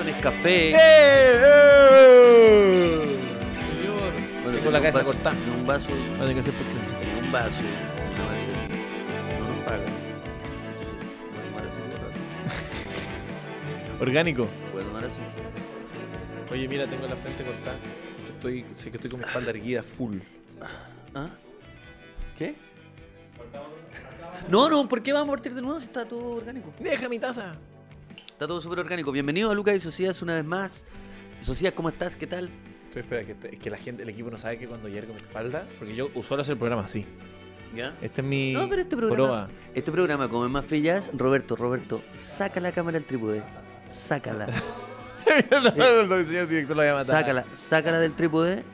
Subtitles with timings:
[0.00, 0.70] vaso Nescafé.
[0.70, 0.76] ¡Eh!
[1.44, 3.02] ¡Eh!
[3.78, 4.12] Señor.
[4.42, 5.36] Bueno, Tengo la un cabeza cortada.
[5.36, 5.90] en un vaso.
[5.90, 6.92] No tiene que ser porque sí.
[7.02, 7.62] en un vaso.
[9.38, 9.78] No nos paga.
[11.30, 12.20] Voy a tomar así un rato.
[14.00, 14.48] Orgánico.
[14.72, 15.20] Voy a tomar así.
[16.50, 17.76] Oye, mira, tengo la frente cortada.
[17.76, 20.18] Sé que estoy, sé que estoy con mi espalda erguida full.
[21.14, 21.28] ¿Ah?
[22.36, 22.54] ¿Qué?
[24.48, 26.72] No, no, ¿por qué vamos a partir de nuevo si está todo orgánico?
[26.80, 27.54] Deja mi taza.
[28.40, 29.12] Está todo súper orgánico.
[29.12, 30.82] Bienvenido a Lucas y Socias una vez más.
[31.42, 32.16] Socias, ¿cómo estás?
[32.16, 32.48] ¿Qué tal?
[32.84, 35.66] Estoy espera, que, que la gente, el equipo no sabe que cuando yergo mi espalda,
[35.78, 37.04] porque yo suelo hacer el programa así.
[37.76, 37.94] ¿Ya?
[38.00, 39.48] Este es mi No, pero este programa, prueba.
[39.74, 43.42] este programa, como es más frillas, Roberto, Roberto, saca la cámara del trípode.
[43.86, 44.46] Sácala,
[45.50, 47.20] no, no, el señor director lo voy a matar.
[47.20, 48.64] sácala, sácala del trípode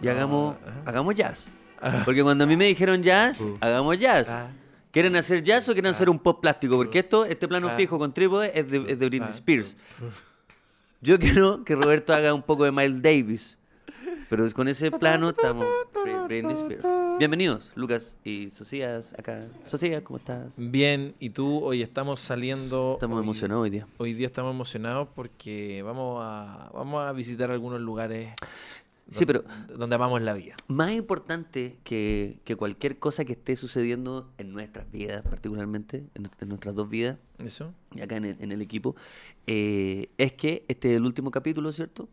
[0.00, 0.80] y hagamos, Ajá.
[0.86, 1.50] hagamos jazz.
[1.82, 2.00] Ah.
[2.06, 3.58] Porque cuando a mí me dijeron jazz, Uh.
[3.60, 4.26] hagamos jazz.
[4.30, 4.48] Ah.
[4.96, 6.74] ¿Quieren hacer jazz o quieren hacer un pop plástico?
[6.78, 7.76] Porque esto, este plano Ah.
[7.76, 9.34] fijo con trípode es de, es de Britney Ah.
[9.34, 9.76] Spears.
[11.02, 13.58] Yo quiero que Roberto haga un poco de Miles Davis.
[14.30, 16.84] Pero con ese plano estamos Bri- Britney Spears.
[17.18, 19.42] Bienvenidos, Lucas y Socias acá.
[19.66, 20.54] Socias, ¿cómo estás?
[20.56, 22.92] Bien, y tú, hoy estamos saliendo.
[22.94, 23.86] Estamos hoy- emocionados hoy día.
[23.98, 28.32] Hoy día estamos emocionados porque vamos a, vamos a visitar algunos lugares
[29.08, 30.54] Sí, pero- donde amamos la vida.
[30.66, 36.42] Más importante que, que cualquier cosa que esté sucediendo en nuestras vidas, particularmente, en, nuestra-
[36.44, 37.72] en nuestras dos vidas, ¿Eso?
[37.94, 38.96] y acá en el, en el equipo,
[39.46, 42.08] eh, es que este es el último capítulo, ¿cierto?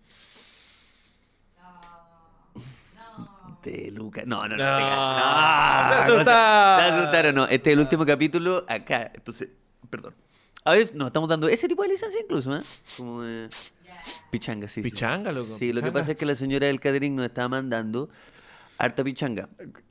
[3.63, 4.25] De Lucas.
[4.27, 4.63] No, no, no.
[4.63, 4.77] No.
[4.79, 6.07] cacho.
[6.09, 6.25] Te No, asustaron.
[6.25, 7.45] te asustaron, no.
[7.45, 9.09] Este es el último capítulo acá.
[9.15, 9.49] Entonces,
[9.89, 10.13] perdón.
[10.65, 12.61] A ver, nos estamos dando ese tipo de licencia incluso, ¿eh?
[12.97, 13.49] Como de
[14.31, 14.81] pichanga, sí.
[14.83, 14.89] sí.
[14.89, 18.09] Pichanga, loco, Sí, lo que pasa es que la señora del catering nos estaba mandando
[18.77, 19.49] harta pichanga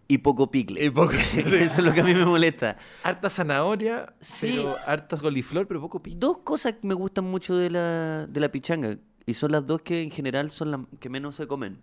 [0.08, 0.84] y poco picle.
[0.84, 2.76] Y poco- Eso es lo que a mí me molesta.
[3.02, 4.48] Harta zanahoria, Sí.
[4.56, 6.18] pero harta coliflor, pero poco piña.
[6.20, 9.80] Dos cosas que me gustan mucho de la, de la pichanga, y son las dos
[9.82, 11.78] que en general son las que menos se comen,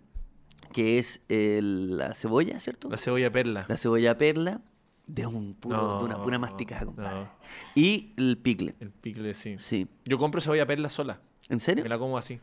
[0.72, 2.88] que es la cebolla, ¿cierto?
[2.90, 3.64] La cebolla perla.
[3.68, 4.60] La cebolla perla,
[5.06, 7.20] de, un puro, de una pura masticada, compadre.
[7.22, 7.30] no.
[7.74, 8.76] Y el picle.
[8.78, 9.56] El picle, sí.
[9.58, 9.88] Sí.
[10.04, 11.20] Yo compro cebolla perla sola.
[11.50, 11.82] ¿En serio?
[11.82, 12.40] Me la como así.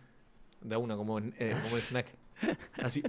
[0.62, 2.08] De a una, como, eh, como snack.
[2.82, 3.04] Así.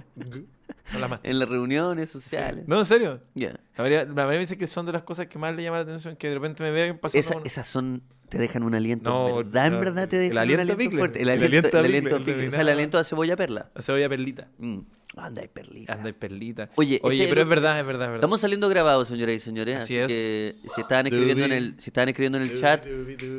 [0.99, 1.19] La.
[1.23, 2.63] En las reuniones sociales.
[2.67, 3.21] No, en serio.
[3.35, 3.59] Ya.
[3.77, 6.15] La María me dice que son de las cosas que más le llama la atención,
[6.15, 7.19] que de repente me vean pasando.
[7.19, 9.67] Esa- con- esas son, te dejan un aliento, No, ¿verdad?
[9.67, 11.21] En verdad te el dejan aliento un aliento fuerte.
[11.21, 13.35] El el aliento, aliento el aliento el picle, de o sea, el aliento de cebolla
[13.35, 13.71] perla.
[13.75, 14.47] La cebolla perlita.
[14.57, 14.79] Mm.
[15.17, 15.93] Anda, hay perlita.
[15.93, 16.69] Anda, y perlita.
[16.75, 18.15] Oye, Oye, este pero es es verdad, es verdad, es verdad.
[18.17, 19.75] Estamos saliendo grabados, señoras y señores.
[19.77, 20.07] Así Así, es.
[20.07, 22.85] que si estaban escribiendo en el, si estaban escribiendo en el chat,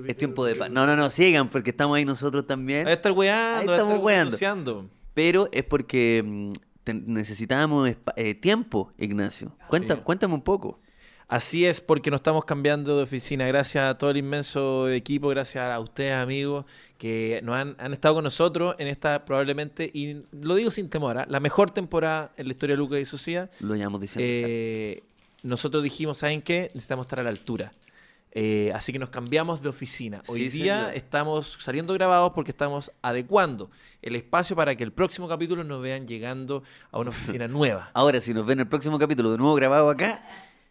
[0.07, 0.69] es tiempo de paz.
[0.71, 2.87] No, no, no, sigan, porque estamos ahí nosotros también.
[2.87, 4.37] Ahí estar weando, Ahí estamos weando.
[5.15, 6.53] Pero es porque mm,
[7.07, 9.53] necesitábamos eh, tiempo, Ignacio.
[9.69, 10.01] Cuenta, Sí.
[10.03, 10.79] Cuéntame un poco.
[11.31, 13.47] Así es, porque nos estamos cambiando de oficina.
[13.47, 16.65] Gracias a todo el inmenso equipo, gracias a ustedes, amigos,
[16.99, 21.19] que nos han, han estado con nosotros en esta probablemente, y lo digo sin temor,
[21.19, 21.27] ¿ah?
[21.29, 23.49] la mejor temporada en la historia de Lucas y Socia.
[23.61, 24.27] Lo llamamos diciendo.
[24.29, 25.05] Eh,
[25.45, 26.73] nosotros dijimos, ¿saben qué?
[26.75, 27.73] Necesitamos estar a la altura.
[28.33, 30.23] Eh, así que nos cambiamos de oficina.
[30.29, 30.95] Hoy Sí, día señor.
[30.97, 33.71] estamos saliendo grabados porque estamos adecuando
[34.03, 37.91] el espacio para que el próximo capítulo nos vean llegando a una oficina nueva.
[37.93, 40.23] Ahora, si nos ven el próximo capítulo de nuevo grabado acá,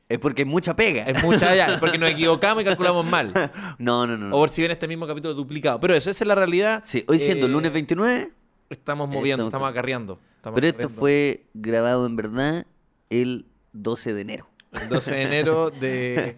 [0.08, 1.03] es porque hay mucha pega.
[1.03, 3.34] Es mucha ya, porque nos equivocamos y calculamos mal.
[3.78, 4.28] No, no, no.
[4.36, 5.80] O por si ven este mismo capítulo duplicado.
[5.81, 6.84] Pero eso, esa es la realidad.
[6.86, 8.31] Sí, hoy siendo Eh, lunes 29,
[8.69, 10.19] Estamos moviendo, estamos- estamos acarreando.
[10.38, 12.66] estamos pero esto fue grabado en verdad
[13.09, 14.48] el 12 de enero.
[14.72, 16.35] El 12 de enero de...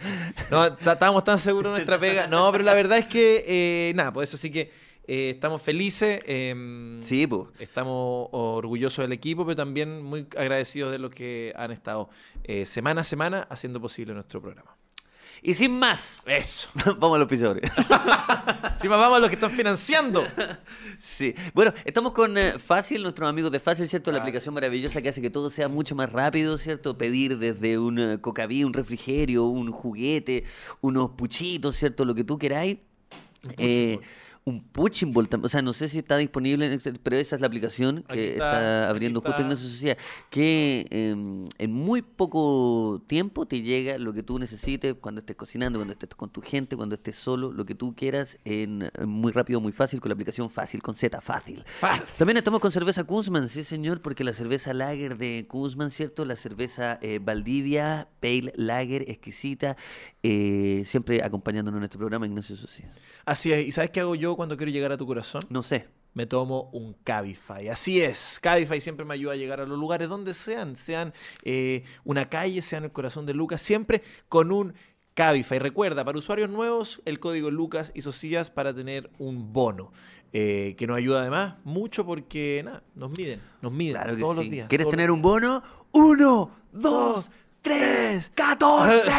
[0.50, 2.28] No, estábamos tan seguros de nuestra pega.
[2.28, 4.72] No, pero la verdad es que, eh, nada, pues eso sí que
[5.08, 6.22] eh, estamos felices.
[6.26, 7.50] em, Sí, pues.
[7.60, 12.10] Estamos orgullosos del equipo, pero también muy agradecidos de los que han estado
[12.44, 14.76] eh, semana a semana haciendo posible nuestro programa.
[15.42, 16.70] Y sin más, Eso.
[17.00, 17.70] vamos a los pisadores.
[18.82, 20.24] Si más vamos a los que están financiando.
[21.00, 21.34] Sí.
[21.56, 24.12] Bueno, estamos con eh, Fácil, nuestros amigos de Fácil, ¿cierto?
[24.12, 24.22] La Ah.
[24.22, 26.96] aplicación maravillosa que hace que todo sea mucho más rápido, ¿cierto?
[26.98, 30.44] Pedir desde un eh, cocaví, un refrigerio, un juguete,
[30.82, 32.06] unos puchitos, ¿cierto?
[32.06, 32.78] Lo que tú queráis.
[33.58, 34.00] Eh,
[34.44, 35.46] un punching ball también.
[35.46, 38.54] O sea, no sé si está disponible, en pero esa es la aplicación que está,
[38.54, 39.42] está, abriendo justo.
[39.42, 39.98] Ignacio Sociedad.
[40.30, 45.78] Que em, en muy poco tiempo te llega lo que tú necesites cuando estés cocinando,
[45.78, 49.32] cuando estés con tu gente, cuando estés solo, lo que tú quieras, en, en muy
[49.32, 51.64] rápido, muy fácil, con la aplicación fácil, con Z, fácil.
[51.66, 52.04] Fácil.
[52.18, 56.26] También estamos con cerveza Kuzman, sí señor, porque la cerveza Lager de Kuzman, ¿cierto?
[56.26, 59.76] La cerveza eh, Valdivia, Pale Lager, exquisita,
[60.24, 62.94] eh, siempre acompañándonos en este programa, Ignacio Sociedad.
[63.26, 63.68] Así es.
[63.68, 65.42] ¿Y sabes qué hago yo cuando quiero llegar a tu corazón?
[65.50, 65.88] No sé.
[66.14, 67.70] me tomo un Cabify.
[67.70, 71.14] Así es, Cabify siempre me ayuda a llegar a los lugares donde sean, sean
[71.44, 74.74] eh, una calle, sean el corazón de Lucas, siempre con un
[75.14, 75.60] Cabify.
[75.60, 79.92] Recuerda, para usuarios nuevos, el código Lucas y Socias para tener un bono.
[80.34, 84.38] eh, que nos ayuda además mucho porque nada, nos miden, nos miden Claro que todos
[84.38, 84.44] sí.
[84.44, 84.68] los días.
[84.70, 85.62] ¿Quieres tener un bono?
[85.92, 87.30] ¡Uno, dos,
[87.62, 89.12] tres, catorce!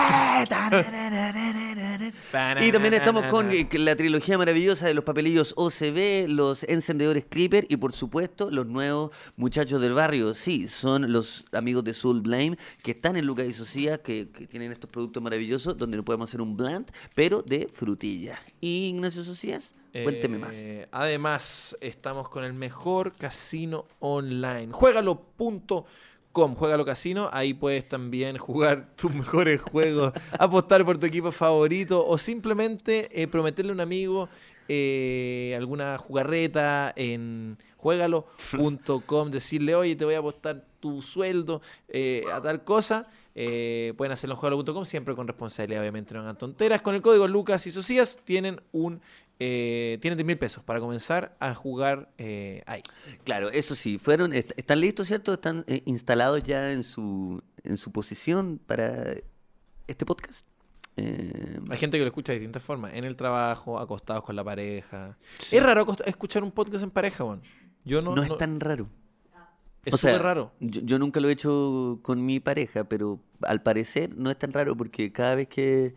[2.60, 7.76] Y también estamos con la trilogía maravillosa de los papelillos OCB, los encendedores Clipper y
[7.76, 10.34] por supuesto los nuevos muchachos del barrio.
[10.34, 14.46] Sí, son los amigos de Soul Blame que están en Lucas y Socias, que, que
[14.46, 18.38] tienen estos productos maravillosos donde nos podemos hacer un blend, pero de frutilla.
[18.60, 20.56] Y Ignacio Socias, cuénteme más.
[20.56, 24.72] Eh, Además, estamos con el mejor casino online.
[24.72, 25.84] Juegalo.com,
[26.32, 27.28] Juegalo Casino.
[27.32, 33.26] Ahí puedes también jugar tus mejores juegos, apostar por tu equipo favorito o simplemente eh,
[33.28, 34.28] prometerle a un amigo
[34.68, 42.42] eh, alguna jugarreta en juegalo.com, decirle, oye, te voy a apostar tu sueldo eh, a
[42.42, 43.06] tal cosa.
[43.34, 46.82] Eh, pueden hacerlo en juegalo.com, siempre con responsabilidad, obviamente, no hagan tonteras.
[46.82, 49.00] Con el código Lucas y Socias tienen un
[49.44, 52.82] eh, tienen 10 mil pesos para comenzar a jugar eh, ahí.
[53.24, 55.32] Claro, eso sí, fueron, est- están listos, ¿cierto?
[55.32, 59.14] Están eh, instalados ya en su, en su posición para
[59.88, 60.44] este podcast.
[60.96, 64.44] Eh, Hay gente que lo escucha de distintas formas, en el trabajo, acostados con la
[64.44, 65.16] pareja.
[65.38, 65.56] Sí.
[65.56, 67.24] Es raro escuchar un podcast en pareja.
[67.84, 68.88] Yo no, no, es tan raro.
[69.84, 70.52] Es súper raro.
[70.60, 74.52] Yo, yo nunca lo he hecho con mi pareja, pero al parecer no es tan
[74.52, 75.94] raro porque cada vez que,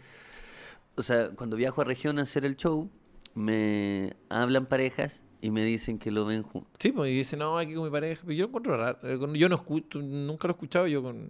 [0.95, 2.89] o sea, cuando viajo a región a hacer el show,
[3.35, 6.71] me hablan parejas y me dicen que lo ven juntos.
[6.79, 8.21] Sí, pues, y dice, no, aquí con mi pareja.
[8.25, 8.97] Pero yo lo encuentro raro.
[9.03, 11.29] Eh, Yo no escucho, nunca lo he escuchado yo con,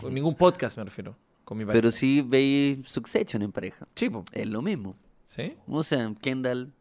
[0.00, 1.16] con ningún podcast, me refiero.
[1.44, 1.80] Con mi pareja.
[1.80, 3.86] Pero sí veis Succession en pareja.
[3.94, 4.24] Sí, pues.
[4.32, 4.96] Es lo mismo.
[5.26, 5.54] ¿Sí?
[5.66, 6.72] O sea, Kendall,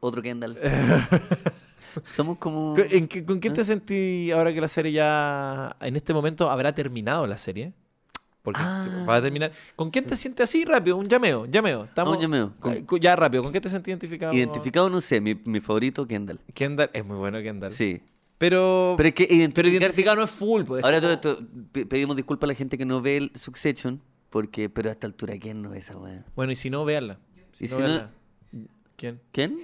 [0.00, 0.56] otro Kendall.
[2.04, 2.74] Somos como...
[2.74, 3.56] ¿Con- en qué- ¿Con quién ¿Ah?
[3.56, 7.72] te sentí ahora que la serie ya, en este momento, habrá terminado la serie?
[8.42, 9.04] Porque Ah.
[9.08, 9.50] va a terminar.
[9.74, 10.96] ¿Con quién te sientes así rápido?
[10.96, 11.84] Un llameo, llameo.
[11.84, 12.52] Estamos, un llameo.
[12.66, 14.32] Eh, Ya rápido, ¿con qué te sentí identificado?
[14.32, 16.38] Identificado, no sé, mi, mi favorito, Kendall.
[16.54, 17.72] Kendall, es muy bueno Kendall.
[17.72, 18.00] Sí.
[18.38, 20.62] Pero, Pero es que identificado no es full.
[20.64, 21.38] Pues, Ahora todo esto,
[21.72, 24.00] pe- pedimos disculpas a la gente que no ve el Succession,
[24.30, 26.24] porque, pero a esta altura, ¿quién no ve esa weá?
[26.36, 27.18] Bueno, y si no, véanla.
[27.52, 28.08] Si Y no, si no-.
[28.96, 29.20] ¿Quién?
[29.32, 29.58] ¿Quién?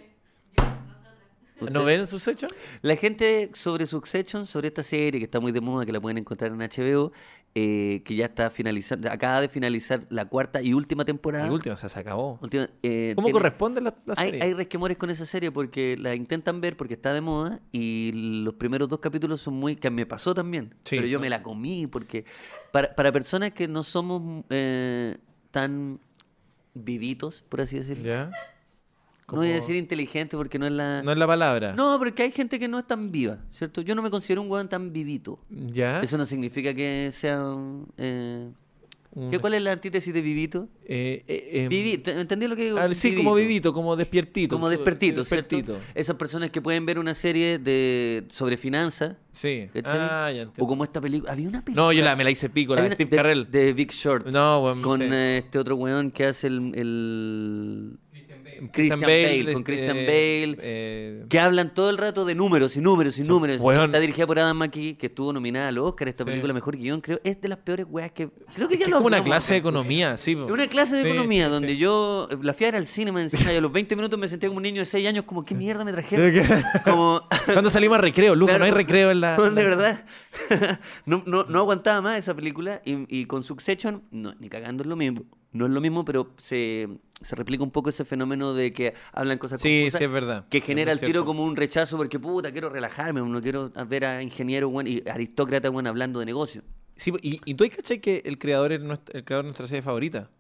[1.71, 2.51] ¿No ven su section?
[2.83, 6.19] La gente sobre Succession, sobre esta serie que está muy de moda, que la pueden
[6.19, 7.13] encontrar en HBO,
[7.55, 11.47] eh, que ya está finalizando, acaba de finalizar la cuarta y última temporada.
[11.47, 12.39] La última, o sea, se acabó.
[12.41, 14.43] Última- eh, ¿Cómo tiene- corresponde la, serie?
[14.43, 18.11] hay resquemores con esa serie porque la intentan ver porque está de moda y
[18.43, 19.77] los primeros dos capítulos son muy...
[19.77, 22.25] que me pasó también, Sí, pero yo me la comí porque
[22.73, 25.19] para, para personas que no somos eh,
[25.51, 26.01] tan
[26.75, 28.03] vivitos, por así decirlo.
[29.33, 31.03] No voy a decir inteligente porque no es la...
[31.03, 31.73] No es la palabra.
[31.75, 33.81] No, porque hay gente que no es tan viva, ¿cierto?
[33.81, 35.39] Yo no me considero un weón tan vivito.
[35.51, 36.01] ¿Ya?
[36.03, 37.43] Eso no significa que sea...
[37.97, 38.51] eh,
[39.31, 40.69] ¿qué, ¿Cuál es la antítesis de vivito?
[40.87, 42.79] eh, eh, em, Vivi- ¿te- ¿Entendí lo que digo?
[42.95, 44.55] sí, como vivito, como despiertito.
[44.57, 45.57] Como despertito, ¿cierto?
[45.57, 45.79] Despertito.
[45.95, 49.69] Esas personas que pueden ver una serie de sobre finanzas, Sí.
[49.85, 51.33] Ah, ya o como esta película.
[51.33, 51.87] Había una película.
[51.87, 53.51] No, yo la, me la hice pico, la de Steve Carell.
[53.51, 54.27] De Big Short.
[54.29, 55.09] No, weón, con sí.
[55.11, 56.73] eh, este otro weón que hace el.
[56.75, 57.99] el-
[58.71, 60.57] Christian Bale, Bale, con este, Christian Bale.
[60.61, 63.61] eh, Que hablan todo el rato de números y números y números.
[63.61, 66.09] Está dirigida por Adam McKee, que estuvo nominada al Oscar.
[66.09, 66.31] Esta Sí.
[66.31, 67.21] película, mejor guion, creo.
[67.25, 68.29] Es de las peores weas que.
[68.55, 70.35] Creo que es ya que lo es una clase de economía, sí.
[70.35, 73.57] una clase de Sí, economía sí, donde yo la fui a al cine encima y
[73.57, 75.85] a los 20 minutos me sentía como un niño de 6 años, como, ¿qué mierda
[75.85, 76.33] me trajeron?
[76.85, 78.59] como, Cuando salimos a recreo, Claro.
[78.59, 79.37] no hay recreo en la.
[79.39, 80.05] de verdad.
[81.07, 84.89] no, no, no aguantaba más esa película y, y con Succession, no, ni cagando es
[84.89, 85.23] lo mismo.
[85.53, 86.89] No es lo mismo, pero se,
[87.25, 90.47] se replica un poco ese fenómeno de que hablan cosas Sí, confusas, sí, es verdad.
[90.49, 94.23] Que genera el tiro como un rechazo porque, puta, quiero relajarme, no quiero ver a
[94.23, 96.63] ingenieros bueno, y aristócratas bueno, hablando de negocio.
[96.97, 99.67] Sí, y, y tú hay cachai que el creador es nuestra, el creador de nuestra
[99.67, 100.31] serie favorita,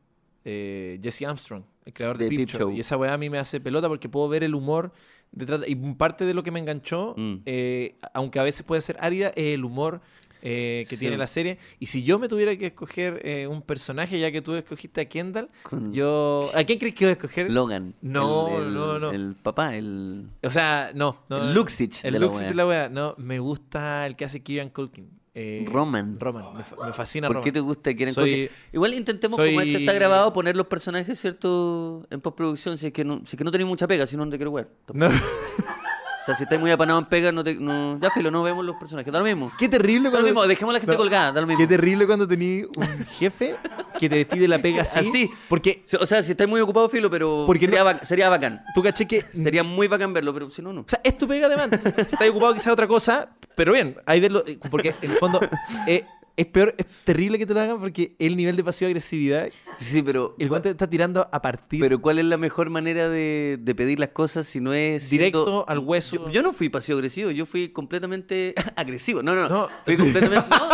[0.45, 2.61] eh, Jesse Armstrong, el creador de, De Peep Peep Show.
[2.69, 2.77] Show.
[2.77, 4.93] Y esa weá a mí me hace pelota porque puedo ver el humor
[5.31, 5.61] detrás.
[5.61, 7.37] de- y parte de lo que me enganchó, Mm.
[7.47, 10.01] eh, aunque a veces puede ser árida, es el humor
[10.43, 11.01] eh, que Sí.
[11.01, 11.57] tiene la serie.
[11.79, 15.05] Y si yo me tuviera que escoger eh, un personaje, ya que tú escogiste a
[15.09, 16.51] Kendall, Con yo.
[16.55, 17.51] ¿A quién crees que voy a escoger?
[17.51, 17.95] Logan.
[18.03, 19.11] No, el, el- no, no.
[19.13, 20.27] El papá, el...
[20.43, 21.19] O sea, no.
[21.29, 22.49] no El Luxich El de la Luxich wea.
[22.51, 22.89] de la wea.
[22.89, 25.09] No, me gusta el que hace Kieran Culkin.
[25.35, 26.19] eh, Roman.
[26.21, 26.55] Roman.
[26.57, 27.45] Me, fa- me fascina ¿Por Roman.
[27.45, 28.57] qué te gusta Kieran Soy- Culkin?
[28.73, 32.07] Igual intentemos, soy- como este está grabado, poner los personajes, ¿cierto?
[32.11, 34.25] En postproducción, si es que no, si es que no tenéis mucha pega, si no,
[34.25, 34.69] no te quiero ver.
[34.93, 35.09] No.
[36.23, 38.65] O sea, si estáis muy apanado en pega, no te, no, ya filo, no vemos
[38.65, 39.51] los personajes, da lo mismo.
[39.59, 40.27] Qué terrible Da lo cuando...
[40.29, 40.99] mismo, dejemos a la gente No.
[40.99, 41.59] colgada, da lo mismo.
[41.59, 43.57] Qué terrible cuando tenías un jefe
[43.99, 45.01] que te despide la pega así.
[45.01, 45.31] Así.
[45.49, 48.63] Porque O sea, si estáis muy ocupado, filo, pero Porque sería, no- bac- sería bacán.
[48.75, 49.21] tú caché que...
[49.33, 50.83] Sería muy bacán verlo, pero si no, no.
[50.83, 51.81] O sea, es tu pega además.
[51.83, 54.45] Si estás ocupado quizás otra cosa, pero bien, ahí verlo...
[54.47, 55.41] eh, Porque en el fondo...
[55.89, 56.05] eh,
[56.37, 60.03] es peor, es terrible que te lo hagan porque el nivel de pasiva agresividad, Sí,
[60.03, 63.75] pero, el guante está tirando a partir pero ¿cuál es la mejor manera de, de
[63.75, 66.17] pedir las cosas si no es directo siendo- al hueso.
[66.17, 69.23] Yo, yo no fui pasivo agresivo, yo fui completamente agresivo.
[69.23, 69.69] No, no, no.
[69.85, 70.47] Fui completamente.
[70.51, 70.69] no,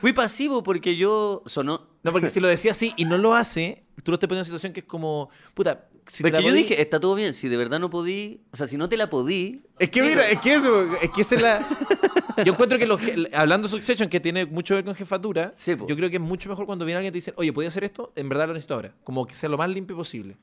[0.00, 1.86] fui pasivo porque yo sonó.
[2.02, 4.38] No, porque si lo decía así y no lo hace, tú lo estás poniendo en
[4.40, 7.32] una situación que es como, puta, si te Porque yo podí- dije, está todo bien,
[7.34, 10.28] si de verdad no podí, o sea, si no te la podí, Es que mira,
[10.28, 11.66] es que eso, es que esa es la...
[12.44, 13.00] Yo encuentro que los
[13.32, 16.22] hablando de Succession, que tiene mucho que ver con jefatura, Sí, yo creo que es
[16.22, 18.12] mucho mejor cuando viene alguien y te dice, oye, ¿podía hacer esto?
[18.16, 18.92] En verdad lo necesito ahora.
[19.04, 20.36] Como que sea lo más limpio posible.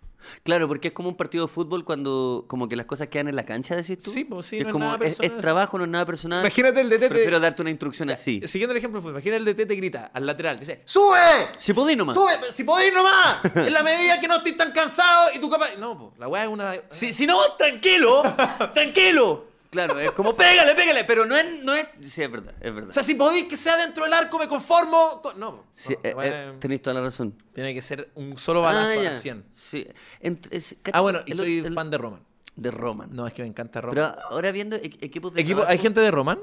[0.43, 3.35] claro, porque es como un partido de fútbol cuando como que las cosas quedan en
[3.35, 4.11] la cancha, decís tú.
[4.11, 6.41] Sí, pues sí, es no es como, es, trabajo, no es nada personal.
[6.41, 8.41] Imagínate el DT te- Prefiero darte una instrucción así.
[8.45, 11.17] Siguiendo el ejemplo imagina el DT te grita al lateral, dice, ¡sube!
[11.57, 12.15] Si podí nomás.
[12.15, 12.51] ¡Sube!
[12.51, 13.39] ¡Si podéis nomás!
[13.55, 15.75] En la medida que no estés tan cansado y tú capaz...
[15.79, 16.73] No, po, la weá es una...
[16.89, 18.21] Si, si no, tranquilo,
[18.73, 19.50] tranquilo.
[19.71, 21.87] Claro, es como pégale, pégale, pero no es, no es.
[22.01, 22.89] Sí, es verdad, es verdad.
[22.89, 25.21] O sea, si podéis que sea dentro del arco, me conformo...
[25.23, 25.63] co- No.
[25.73, 27.33] Sí, No, eh, eh, tenéis toda la razón.
[27.53, 29.11] Tiene que ser un solo balazo Ah, a ya.
[29.11, 29.45] la 100.
[29.55, 29.87] Sí.
[30.21, 32.21] Ent- es- Ah, bueno, y el- soy el- fan de Roman.
[32.57, 33.09] de Roman.
[33.13, 33.95] No, es que me encanta Roman.
[33.95, 35.39] Pero ahora viendo e- equipos de.
[35.41, 36.39] Equipo, ¿Hay gente de Roman?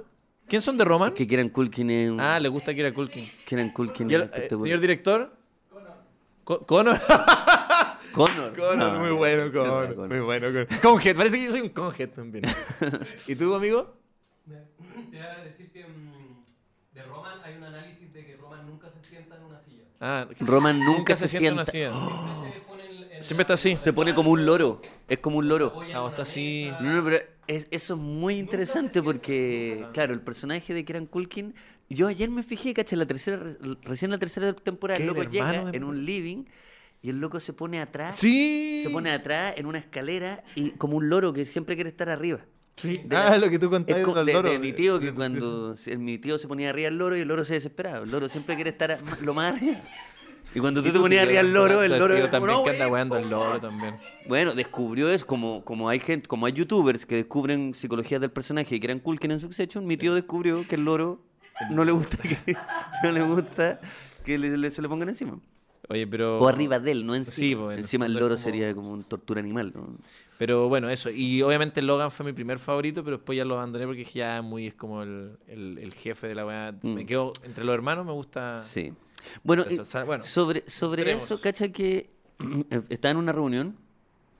[0.49, 1.12] ¿Quién son de Roman?
[1.12, 2.20] Que Kieran Culkin es un.
[2.23, 3.30] Ah, le gusta Kira Culkin.
[3.44, 5.37] Kieran Culkin ¿Y el, es eh, señor director?
[6.44, 6.99] Co- Connor.
[8.18, 8.56] Connor.
[8.56, 9.88] Connor, No, muy bueno, no, Connor.
[9.94, 10.08] Connor.
[10.08, 10.66] Muy bueno, Connor.
[10.82, 12.44] Conhead, parece que yo soy un Conhead también.
[13.28, 13.94] ¿Y tú, amigo?
[14.46, 18.90] Te voy a decir que mm, de Roman hay un análisis de que Roman nunca
[18.90, 19.84] se sienta en una silla.
[20.00, 21.90] Ah, Roman nunca, se, sienta en una silla.
[23.20, 23.76] Siempre se pone está así.
[23.82, 24.80] Se pone como un loro.
[25.08, 25.78] Es como un loro.
[25.92, 26.76] Ah, está así.
[26.78, 31.54] No, no, pero es- eso es muy interesante porque, claro, el personaje de Kieran Culkin,
[31.88, 33.40] yo ayer me fijé, cacha, la tercera,
[33.82, 36.44] recién la tercera temporada, ¿Qué, el el loco llega de- en un living
[37.02, 38.80] y el loco se pone atrás, Sí.
[38.82, 42.40] se pone atrás en una escalera y como un loro que siempre quiere estar arriba.
[42.76, 43.00] Sí.
[43.04, 45.00] de Ah, la- lo que tú contaste Es co- del de, de mi tío De-
[45.00, 47.54] que de- cuando se- mi tío se ponía arriba del loro y el loro se
[47.54, 48.04] desesperaba.
[48.04, 49.80] El loro siempre quiere estar a- lo más arriba.
[50.54, 52.70] Y cuando tú Y te ponías arriba del loro, el loro tío también "No, que
[52.70, 53.60] anda weando el loro favor".
[53.60, 53.96] también.
[54.28, 58.76] Bueno, descubrió eso, como, como hay gente, como hay youtubers que descubren psicologías del personaje
[58.76, 61.20] y que eran Culkin en Succession, mi tío descubrió que el loro
[61.70, 62.38] no le gusta que,
[63.02, 63.80] no le gusta
[64.24, 65.38] que le- le- se le pongan encima.
[65.90, 66.38] Oye, pero...
[66.38, 67.35] O arriba de él, no encima.
[67.35, 69.73] Sí, pues, encima el es loro como- sería como una tortura animal.
[69.75, 69.97] ¿no?
[70.37, 71.09] Pero bueno, eso.
[71.11, 74.66] Y obviamente Logan fue mi primer favorito, pero después ya lo abandoné porque ya muy
[74.66, 76.73] es como el, el- el jefe de la weá.
[76.83, 76.95] Mm.
[76.95, 78.61] Me quedo entre los hermanos, me gusta.
[78.62, 78.92] Sí.
[79.42, 82.11] Bueno, Eso, y o sea, bueno, sobre, sobre eso, cacha que
[82.88, 83.76] estaba en una reunión.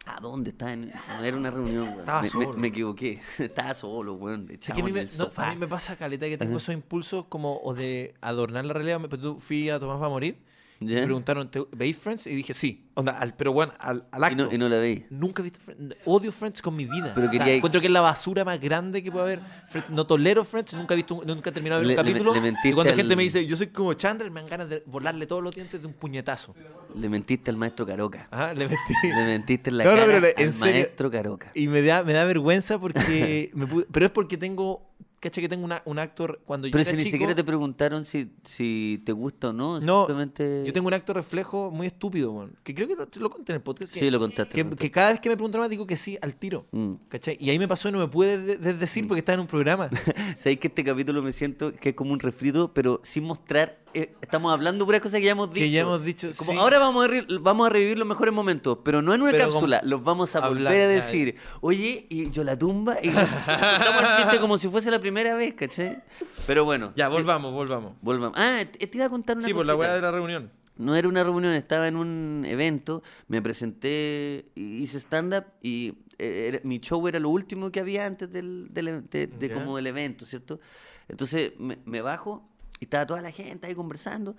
[0.07, 0.73] ¿A dónde estaba?
[0.73, 0.91] En...
[1.19, 1.99] No era una reunión, weón.
[2.01, 2.55] Estaba me, me- solo.
[2.59, 3.21] me equivoqué.
[3.39, 4.47] estaba solo, weón.
[4.47, 7.59] Que a, mí me, no, a mí me pasa caleta que tengo esos impulsos como
[7.63, 9.01] o de adornar la realidad.
[9.01, 10.37] Me- Tú fui a Tomás va a morir.
[10.81, 12.27] Me preguntaron, ¿te- ¿veis Friends?
[12.29, 12.85] Y dije, sí.
[12.95, 14.37] Onda, al- pero bueno, al, al Y acto.
[14.47, 15.07] no, y no la veí.
[15.11, 15.97] Nunca he visto Friends.
[16.05, 17.13] Odio Friends con mi vida.
[17.15, 19.41] Pero O sea, encuentro que es la basura más grande que puede haber.
[19.73, 20.75] Friends- No tolero Friends.
[20.75, 22.35] Nunca he visto, un- nunca he terminado de ver Le- un le- capítulo.
[22.35, 24.69] le mentiste y cuando al- gente me dice, yo soy como Chandler, me dan ganas
[24.69, 26.55] de volarle todos los dientes de un puñetazo.
[26.95, 28.29] Le mentiste al maestro Caroca.
[28.31, 28.79] Ajá, le metí.
[29.03, 30.75] Le mentiste en la No, no, cara pero le- en serio.
[30.75, 31.51] maestro Caroca.
[31.55, 33.51] Y me da, me da vergüenza porque.
[33.55, 34.88] me pero es porque tengo.
[35.21, 35.43] ¿Cachai?
[35.43, 36.41] Que tengo una, un actor.
[36.45, 39.53] Cuando yo Pero era si ni chico, siquiera te preguntaron si, si te gusta o
[39.53, 40.63] no, No, simplemente...
[40.65, 42.53] Yo tengo un acto reflejo muy estúpido, weón.
[42.63, 43.93] Que creo que lo, lo conté en el podcast.
[43.93, 44.55] que- Sí, lo contaste.
[44.55, 44.91] Que, lo que contaste.
[44.93, 46.67] cada vez que me preguntan más digo que sí al tiro.
[46.71, 46.93] Mm.
[47.09, 47.37] ¿Cachai?
[47.41, 49.47] Y ahí me pasó y no me pude de- de- decir porque estaba en un
[49.49, 49.91] programa.
[50.39, 53.79] Sabéis que este capítulo me siento que es como un refrito, pero sin mostrar.
[53.95, 55.61] Eh, estamos hablando puras cosas que ya hemos dicho.
[55.65, 56.59] Que ya hemos dicho, Como sí.
[56.59, 59.51] ahora vamos a, re- vamos a revivir los mejores momentos, pero no en una Pero
[59.51, 61.37] cápsula, los vamos a hablar, volver a decir.
[61.61, 66.03] Oye, y yo la tumba, y chiste como si fuese la primera vez, ¿cachai?
[66.47, 66.93] Pero bueno.
[66.97, 67.93] ya, sí, volvamos, volvamos.
[68.01, 68.39] volvamos.
[68.39, 69.89] Ah, te iba a contar una Sí, por la cosita.
[69.91, 70.51] weá de la reunión.
[70.77, 76.61] No era una reunión, estaba en un evento, me presenté, hice stand-up y eh, era-
[76.63, 79.55] mi show era lo último que había antes del, del- de, de Ya.
[79.55, 80.61] como del evento, ¿cierto?
[81.09, 82.49] Entonces me, me bajo
[82.81, 84.37] y estaba toda la gente ahí conversando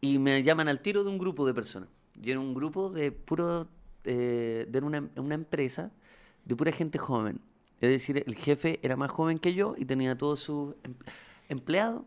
[0.00, 1.88] y me llaman al tiro de un grupo de personas.
[2.20, 3.68] Y era un grupo de puro,
[4.04, 5.92] eh, de una, empresa
[6.44, 7.40] de pura gente joven.
[7.80, 10.94] Es decir, el jefe era más joven que yo y tenía todos sus em-
[11.48, 12.02] empleados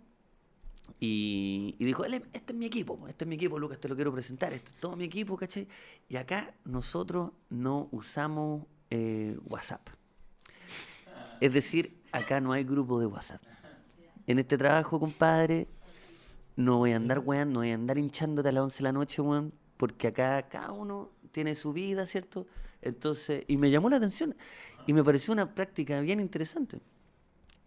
[1.00, 3.89] y, y dijo, "Ele, este es mi equipo, po, este es mi equipo, Lucas, te
[3.89, 5.67] lo quiero presentar, este es todo mi equipo, ¿cachai?
[6.08, 9.89] Y acá nosotros no usamos eh, WhatsApp.
[11.41, 13.41] Es decir, acá no hay grupo de WhatsApp.
[14.27, 15.67] En este trabajo, compadre,
[16.55, 18.91] no voy a andar, weón, no voy a andar hinchándote a las 11 de la
[18.91, 22.48] noche, weón, porque acá cada uno tiene su vida, ¿cierto?
[22.82, 24.36] Entonces, y me llamó la atención
[24.88, 26.79] y me pareció una práctica bien interesante.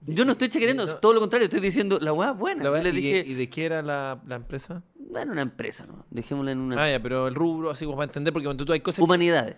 [0.07, 0.95] Yo no estoy chaqueteando, No.
[0.99, 2.63] todo lo contrario, estoy diciendo, la weá es buena.
[2.65, 4.83] La le ¿y, dije, qué- ¿Y de qué era la, la empresa?
[5.11, 6.05] no era una empresa, ¿no?
[6.11, 6.83] Dejémosla en una...
[6.85, 8.99] Ah, ya, pero el rubro, así como para entender, porque cuando tú hay cosas.
[8.99, 9.57] que- Humanidades.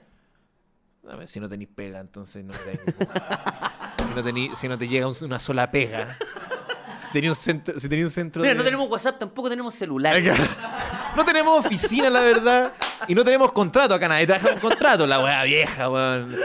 [1.09, 2.79] A ver, si no tenéis pega, entonces no te
[4.09, 6.17] si no, tení- si no te llega un- una sola pega.
[7.11, 9.75] Si tenía un centro, si tenía un centro Mira, de- no tenemos WhatsApp, tampoco tenemos
[9.75, 10.17] celular.
[11.17, 12.73] No tenemos oficina, la verdad.
[13.09, 14.07] Y no tenemos contrato acá.
[14.07, 15.07] Nadie trabaja un contrato.
[15.09, 16.37] La weá vieja, weón.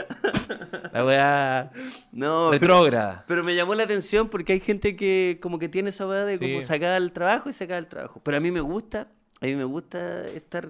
[0.92, 1.72] La weá
[2.12, 3.24] No, pero, retrógrada.
[3.28, 6.38] pero me llamó la atención porque hay gente que como que tiene esa weá de
[6.40, 6.52] Sí.
[6.54, 8.20] como sacar el trabajo y sacar el trabajo.
[8.24, 9.08] Pero a mí me gusta,
[9.42, 10.70] a mí me gusta estar...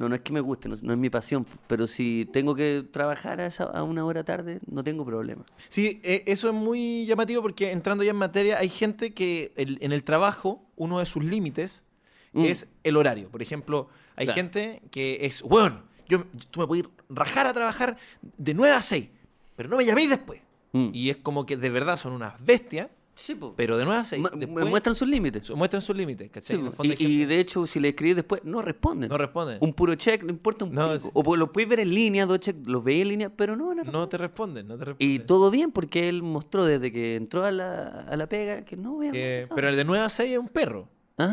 [0.00, 2.82] No, no es que me guste, no, no es mi pasión, pero si tengo que
[2.90, 5.44] trabajar a, esa- a una hora tarde, no tengo problema.
[5.68, 9.76] Sí, eh, eso es muy llamativo porque entrando ya en materia, hay gente que el-
[9.82, 11.82] en el trabajo, uno de sus límites
[12.32, 12.44] Mm.
[12.46, 13.28] es el horario.
[13.28, 14.36] Por ejemplo, hay Claro.
[14.36, 17.98] gente que es, bueno, yo, tú me puedes ir rajar a trabajar
[18.38, 19.06] de 9 a 6,
[19.54, 20.40] pero no me llaméis después.
[20.72, 20.88] Mm.
[20.94, 22.88] Y es como que de verdad son unas bestias,
[23.20, 23.54] Sí, po.
[23.56, 24.22] pero de 9 a 6.
[24.22, 25.46] Ma- después muestran sus límites.
[25.46, 26.56] su- muestran sus límites, ¿cachai?
[26.56, 26.76] Sí, En el po.
[26.78, 29.10] fondo y, y de hecho, si le escribís después, no responden.
[29.10, 29.58] no responden.
[29.60, 32.24] Un puro check, no importa un No, es- O pues, lo puedes ver en línea,
[32.26, 35.14] dos check, los veis en línea, pero no, no, No te responden, no te responden.
[35.14, 38.76] Y todo bien porque él mostró desde que entró a la, a la pega que
[38.76, 39.12] no vean.
[39.54, 40.88] Pero el de 9 a 6 es un perro.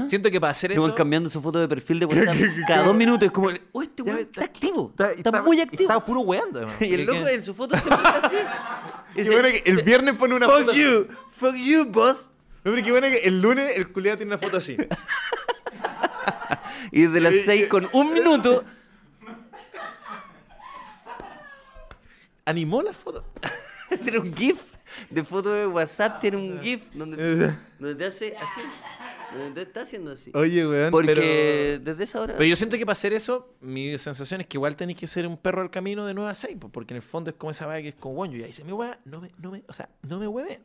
[0.07, 0.95] Siento que para hacer eso...
[0.95, 2.35] cambiando su foto de perfil de WhatsApp
[2.67, 3.25] cada dos minutos.
[3.27, 4.89] Es como, oh, este weón está- está, activo.
[4.91, 5.83] Está, Está, muy activo.
[5.91, 6.65] Está puro weando.
[6.79, 8.35] y el loco en su foto siempre está así.
[9.15, 10.81] Qué bueno que el viernes pone una fuck foto así.
[10.81, 12.29] you, fuck you, boss.
[12.63, 14.77] No, pero qué bueno que el lunes el culiado tiene una foto así.
[16.91, 18.63] Y desde las seis con un minuto,
[22.45, 23.25] Animó la foto.
[24.03, 24.57] tiene un GIF
[25.09, 28.61] de foto de WhatsApp, tiene un GIF donde, donde te hace así.
[29.55, 30.31] Está haciendo así.
[30.33, 30.91] Oye, weón.
[30.91, 32.27] Porque desde esa hora.
[32.27, 35.07] Pero, pero yo siento que para hacer eso, mi sensación es que igual tenéis que
[35.07, 37.35] ser un perro al camino de 9 a 6, po, porque en el fondo es
[37.35, 39.51] como esa vaga que es como, bueno, yo ya hice mi weá, no me, no
[39.51, 40.61] me, o sea, no me hueven.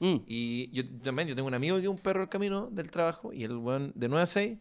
[0.00, 0.16] Mm.
[0.26, 3.32] Y yo también, yo tengo un amigo que es un perro al camino del trabajo,
[3.32, 4.58] y el weón de 9 a 6,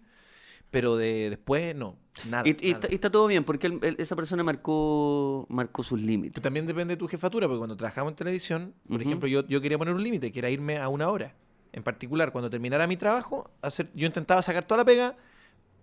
[0.69, 1.97] pero de después no,
[2.29, 2.47] nada.
[2.47, 2.73] Y, y nada.
[2.75, 6.33] está, y está todo bien, porque él- él- esa persona marcó, marcó sus límites.
[6.35, 9.09] Pero también depende de tu jefatura, porque cuando trabajamos en televisión, por Ujú.
[9.09, 11.35] ejemplo, yo, yo quería poner un límite, que era irme a una hora.
[11.73, 15.15] En particular, cuando terminara mi trabajo, hacer, yo intentaba sacar toda la pega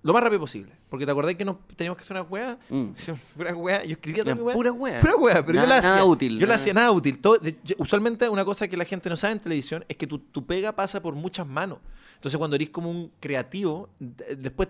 [0.02, 0.72] lo más rápido posible.
[0.88, 2.58] Porque te acordás que nos teníamos que hacer una weá.
[2.68, 2.86] Mm.
[3.36, 3.84] Pura weá.
[3.84, 4.54] Yo escribía toda mi weá.
[4.54, 5.00] puras weas.
[5.00, 5.90] Pura weá, pero yo Nada- la hacía.
[5.90, 7.18] nada útil, Yo la hacía nada útil.
[7.20, 10.18] Todo- yo- usualmente una cosa que la gente no sabe en televisión es que tu,
[10.18, 11.78] tu pega pasa por muchas manos.
[12.14, 14.68] Entonces cuando eres como un creativo, de- después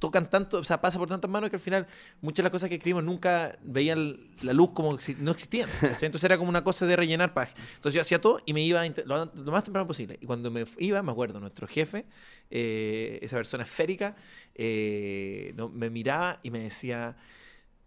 [0.00, 1.86] tocan tanto, o sea, pasa por tantas manos que al final
[2.20, 5.68] muchas de las cosas que escribimos nunca veían la luz como si no existían.
[5.80, 6.06] ¿cachai?
[6.06, 7.62] Entonces era como una cosa de rellenar páginas.
[7.76, 10.18] Entonces yo hacía todo y me iba lo, lo más temprano posible.
[10.20, 12.06] Y cuando me iba, me acuerdo, nuestro jefe,
[12.50, 14.16] eh, esa persona esférica,
[14.56, 17.16] eh, no- me miraba y me decía,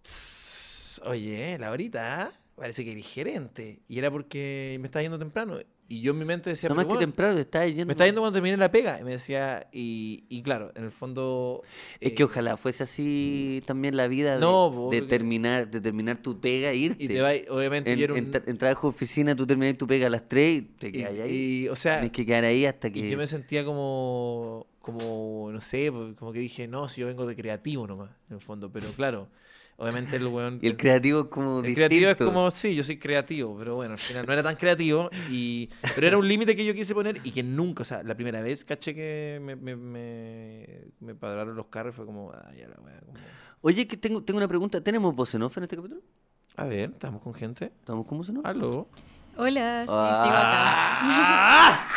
[0.04, 3.80] "Tss, oye, Laurita, parece que eres gerente.
[3.88, 5.60] Y era porque me estaba yendo temprano.
[5.94, 7.86] Y yo en mi mente decía, No más "Pero, que temprano te está yendo.
[7.86, 9.00] me está yendo cuando terminé la pega.
[9.00, 11.62] Y me decía, y, y claro, en el fondo...
[12.00, 15.70] Es eh, que ojalá fuese así también la vida de, No, po, de porque- terminar,
[15.70, 17.04] de terminar tu pega e irte.
[17.04, 19.46] Y te va, obviamente, en, yo era un- en tra- en trabajo de oficina tú
[19.46, 21.64] terminas tu pega a las 3 y te y- quedas ahí.
[21.66, 23.00] y, o sea, Tienes que quedar ahí hasta que...
[23.00, 27.26] y yo me sentía como, como, no sé, como que dije, no, si yo vengo
[27.26, 28.70] de creativo nomás, en el fondo.
[28.70, 29.30] Pero claro,
[29.78, 30.60] obviamente el weón...
[30.62, 33.94] Y el creativo es como el creativo es como, sí, yo soy creativo, pero bueno,
[33.94, 37.22] al final no era tan creativo, y, pero era un límite que yo quise poner
[37.24, 40.68] y que nunca, o sea, la primera vez caché que me, me, me,
[41.00, 43.18] me pararon los carros fue como, ah, ya la wea, como...
[43.62, 44.84] Oye, que tengo, tengo una pregunta.
[44.84, 46.02] ¿Tenemos voz en off en este capítulo?
[46.58, 47.72] A ver, estamos con gente.
[47.80, 48.46] ¿Estamos con voz en off?
[48.46, 48.90] Aló.
[49.38, 51.88] Hola, sí, Ah.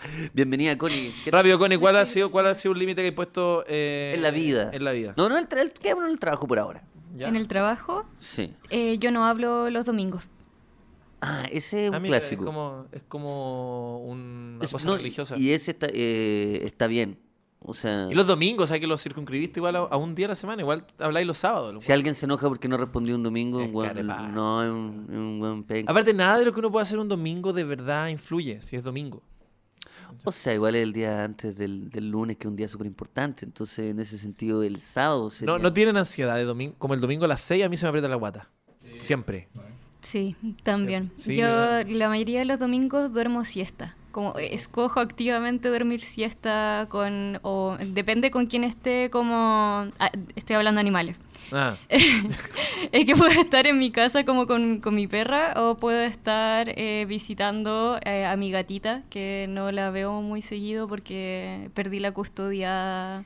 [0.32, 1.12] Bienvenida, Connie.
[1.26, 4.22] Rápido, Connie, ¿cuál ha sido, cuál ha sido un límite que hay puesto eh, En
[4.22, 4.70] la vida.
[4.72, 5.14] En la vida.
[5.16, 6.82] No, no, el, tra- el, en el trabajo por ahora.
[7.18, 8.52] En el trabajo, Sí.
[8.70, 10.22] eh, yo no hablo los domingos.
[11.20, 12.42] Ah, ese es un Ah, mira, clásico.
[12.44, 15.34] Es como, es como una Es- cosa no, religiosa.
[15.36, 17.18] Y ese está, eh, está bien.
[17.60, 20.28] O sea, Y los domingos, ¿sabes que los circunscribiste igual a, a un día a
[20.28, 20.62] la semana?
[20.62, 21.74] Igual habláis los sábados.
[21.74, 24.28] lo si alguien se enoja porque no respondió un domingo, Es un carepaja.
[24.28, 25.88] no, es un, un buen.
[25.88, 28.84] Aparte, nada de lo que uno puede hacer un domingo de verdad influye, si es
[28.84, 29.24] domingo.
[30.24, 32.86] O sea, igual es el día antes del, del lunes, que es un día súper
[32.86, 33.44] importante.
[33.44, 35.54] Entonces, en ese sentido, el sábado sería...
[35.54, 36.74] No, no tienen ansiedad de domingo.
[36.78, 38.50] Como el domingo a las 6 a mí se me aprieta la guata.
[39.00, 39.48] Siempre.
[40.00, 41.12] Sí, también.
[41.16, 41.86] Sí, yo ¿verdad?
[41.88, 43.96] la mayoría de los domingos duermo siesta.
[44.10, 50.80] Como escojo activamente dormir siesta con o depende con quién esté como ah, estoy hablando
[50.80, 51.16] animales.
[51.52, 51.76] Ah,
[52.92, 56.68] Es que puedo estar en mi casa como con, con mi perra o puedo estar
[56.70, 62.12] eh, visitando eh, a mi gatita que no la veo muy seguido porque perdí la
[62.12, 63.24] custodia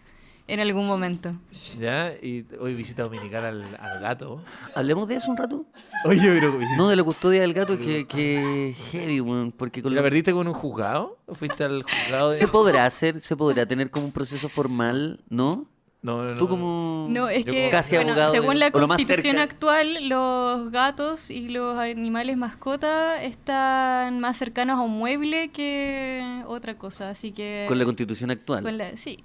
[0.53, 1.31] en algún momento.
[1.79, 2.13] ya.
[2.23, 4.43] Y hoy visita dominical al, al gato.
[4.75, 5.65] ¿Hablemos de eso un rato?
[6.05, 6.59] Oye, pero.
[6.77, 9.53] No, de la custodia del gato, que, que heavy, weón.
[9.53, 11.19] Porque con ¿La lo- perdiste con un juzgado?
[11.27, 12.37] ¿O fuiste al juzgado de.?
[12.39, 15.67] se podrá hacer, se podrá tener como un proceso formal, ¿no?
[16.05, 16.37] No, no, no.
[16.37, 17.07] Tú como...
[17.11, 21.49] No, es que casi bueno, abogado según de- la lo constitución actual, los gatos y
[21.49, 27.79] los animales mascotas están más cercanos a un mueble que otra cosa, así que Con
[27.79, 28.65] la constitución actual.
[28.65, 29.21] con la- sí.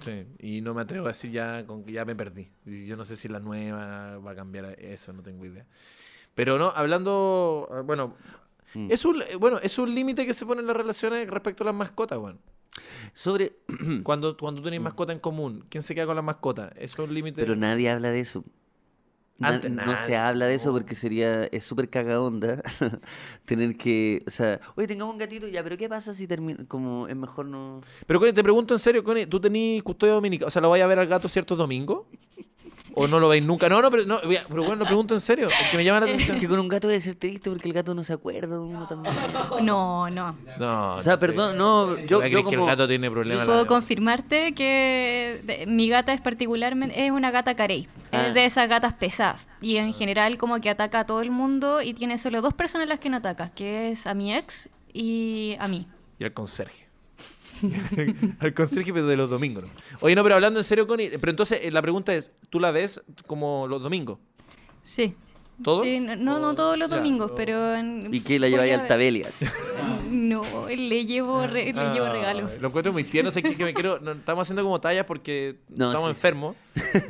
[0.00, 2.48] Sí, y no me atrevo a decir ya con que ya me perdí.
[2.64, 5.64] Yo no sé si la nueva va a cambiar eso, no tengo idea.
[6.34, 8.14] Pero no, hablando, eh, bueno,
[8.74, 8.90] Mm.
[8.90, 11.66] es un eh, bueno, es un límite que se pone en las relaciones respecto a
[11.66, 12.38] las mascotas, bueno.
[13.12, 13.52] Sobre...
[14.02, 16.72] Cuando cuando tú tenés mascota en común, ¿quién se queda con la mascota?
[16.76, 17.42] Es un límite.
[17.42, 18.44] Pero nadie habla de eso.
[19.38, 22.62] Na- no se habla de eso porque sería, es súper cagadonda
[23.44, 26.64] tener que, o sea, oye, tengamos un gatito, ya, pero ¿qué pasa si termina?
[26.68, 27.80] Como es mejor no...
[28.06, 30.46] Pero Connie, te pregunto en serio, Connie, ¿tú tenés custodia dominica?
[30.46, 32.02] O sea, ¿lo vais a ver al gato ciertos domingos?
[32.94, 33.68] ¿O no lo veis nunca?
[33.68, 36.38] No, no, pero, no, pero bueno, lo pregunto en serio, porque me llama la atención.
[36.38, 38.86] Que con un gato debe ser triste porque el gato no se acuerda de uno
[38.86, 39.14] también.
[39.62, 40.36] No, no.
[40.58, 41.18] No, O sea, no sé.
[41.18, 42.66] perdón, no, yo, ¿Tú yo crees que el como...
[42.66, 43.46] gato tiene problemas?
[43.46, 48.26] Puedo confirmarte que mi gata es particularmente, es una gata carey, Ah.
[48.26, 51.80] es de esas gatas pesadas y en general como que ataca a todo el mundo
[51.80, 54.68] y tiene solo dos personas a las que no ataca, que es a mi ex
[54.92, 55.86] y a mí.
[56.18, 56.86] Y al conserje.
[58.40, 59.64] al conserje, pero de los domingos.
[59.64, 59.70] ¿no?
[60.00, 62.70] Oye, no, pero hablando en serio, Connie, pero entonces eh, la pregunta es, ¿tú la
[62.70, 64.18] ves como los domingos?
[64.82, 65.14] Sí.
[65.62, 65.84] ¿Todos?
[65.84, 67.74] Sí, no, no, no todos los Ya, domingos, o- pero...
[67.76, 68.88] en- ¿Y qué la lleváis a al ver.
[68.88, 69.30] Tabelia?
[70.10, 72.50] No, le llevo, re- le llevo Ah, regalos.
[72.60, 73.98] Lo encuentro muy tierno, sé que, que me quiero.
[74.00, 76.10] no, estamos haciendo como tallas porque No, estamos sí.
[76.10, 76.56] enfermos.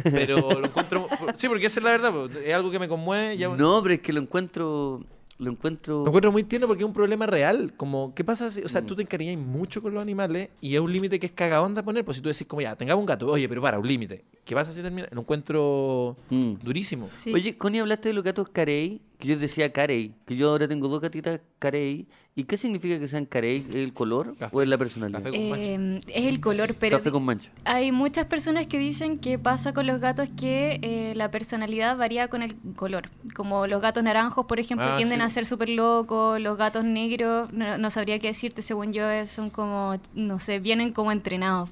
[0.05, 1.09] Pero lo encuentro.
[1.37, 3.37] Sí, porque esa es la verdad, es algo que me conmueve.
[3.37, 5.05] ya- No, pero es que lo encuentro...
[5.38, 6.01] Lo encuentro...
[6.03, 7.73] Lo encuentro muy tierno porque es un problema real.
[7.77, 8.87] Como, ¿qué pasa si, o sea, Mm.
[8.87, 12.05] tú te encariñas mucho con los animales y es un límite que es cagaonda poner?
[12.05, 14.25] Pues si tú decís, como ya, tengamos un gato, oye, pero para, un límite.
[14.45, 15.09] ¿Qué pasa si termina?
[15.11, 16.55] Lo encuentro Mm.
[16.62, 17.09] durísimo.
[17.12, 17.33] Sí.
[17.33, 20.88] Oye, Connie, hablaste de los gatos carey, que yo decía carey, que yo ahora tengo
[20.88, 22.07] dos gatitas carey.
[22.35, 23.66] ¿Y qué significa que sean carey?
[23.75, 24.57] ¿El color Café.
[24.57, 25.18] o es la personalidad?
[25.23, 25.62] Café con mancha.
[25.64, 27.51] Eh, es el color, pero Café con mancha.
[27.64, 32.29] hay muchas personas que dicen que pasa con los gatos que eh, la personalidad varía
[32.29, 33.11] con el color.
[33.37, 35.25] Como los gatos naranjos, por ejemplo, Ah, tienden sí.
[35.27, 36.40] a ser súper locos.
[36.40, 40.59] Los gatos negros, no, no sabría qué decirte, según yo, eh, son como, no sé,
[40.59, 41.68] vienen como entrenados.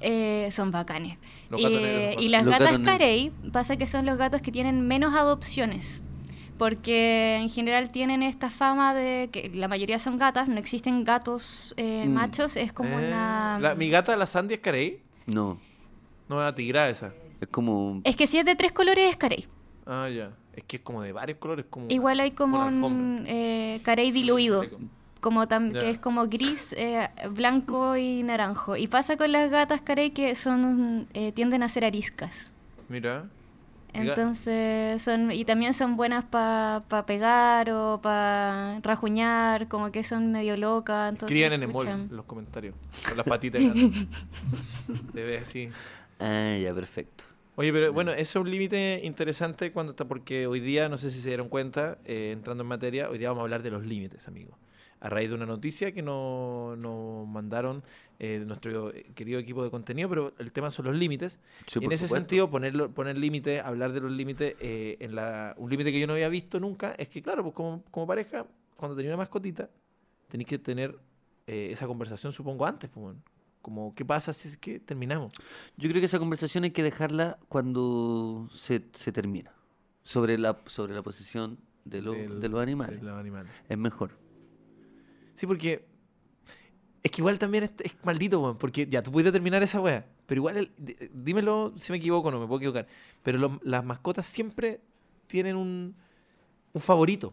[0.00, 1.16] Eh, son bacanes.
[1.48, 4.50] Los gatos Eh, negros, y las Los gatas carey pasa que son los gatos que
[4.50, 6.02] tienen menos adopciones.
[6.58, 11.74] Porque en general tienen esta fama de que la mayoría son gatas, no existen gatos
[11.76, 12.12] eh, Mm.
[12.12, 13.58] machos, es como Eh, una...
[13.60, 15.00] la- mi gata, la Sandy, es carey.
[15.26, 15.58] No,
[16.28, 17.12] No, la tigra esa.
[17.40, 18.00] es como...
[18.04, 19.46] Es que si es de tres colores es carey.
[19.86, 20.30] Ah, ya.
[20.54, 21.66] Es que es como de varios colores.
[21.68, 24.64] Como Igual hay como una un eh, carey diluido,
[25.20, 28.76] como tam- que es como gris, eh, blanco y naranjo.
[28.76, 32.52] Y pasa con las gatas carey que son eh, tienden a ser ariscas.
[32.88, 33.26] Mira.
[33.96, 40.56] Entonces son y también son buenas para pegar o para rajuñar, como que son medio
[40.56, 41.12] locas.
[41.12, 42.74] entonces, Crían en en los comentarios.
[43.08, 43.62] Con las patitas.
[45.14, 45.68] Te ve así.
[46.18, 47.24] Ah, ya, perfecto.
[47.56, 51.10] Oye, pero bueno, ese es un límite interesante cuando está, porque hoy día, no sé
[51.10, 53.84] si se dieron cuenta, eh, entrando en materia, hoy día vamos a hablar de los
[53.84, 54.54] límites, amigos.
[55.00, 57.82] A raíz de una noticia que nos nos mandaron
[58.18, 61.38] eh, nuestro querido equipo de contenido, pero el tema son los límites.
[61.66, 62.16] Sí, y en ese supuesto.
[62.16, 66.06] sentido, ponerlo, poner límites, hablar de los límites, eh, en la, un límite que yo
[66.06, 69.68] no había visto nunca, es que claro, pues como, como pareja, cuando tenía una mascotita,
[70.28, 70.98] tenéis que tener
[71.46, 73.20] eh, esa conversación, supongo, antes, pues, bueno.
[73.62, 75.30] como qué pasa si es que terminamos.
[75.76, 79.52] Yo creo que esa conversación hay que dejarla cuando se, se termina.
[80.04, 83.00] Sobre la, sobre la posición de, lo- Del- de los animales.
[83.00, 83.52] de los animales.
[83.68, 84.12] Es mejor.
[85.36, 85.84] Sí, porque
[87.02, 90.04] es que igual también es, es maldito, weón, porque ya tú puedes terminar esa weá,
[90.26, 90.72] pero igual, el-
[91.12, 92.86] dímelo si me equivoco o no, me puedo equivocar,
[93.22, 94.80] pero las mascotas siempre
[95.28, 95.94] tienen un,
[96.72, 97.32] un favorito,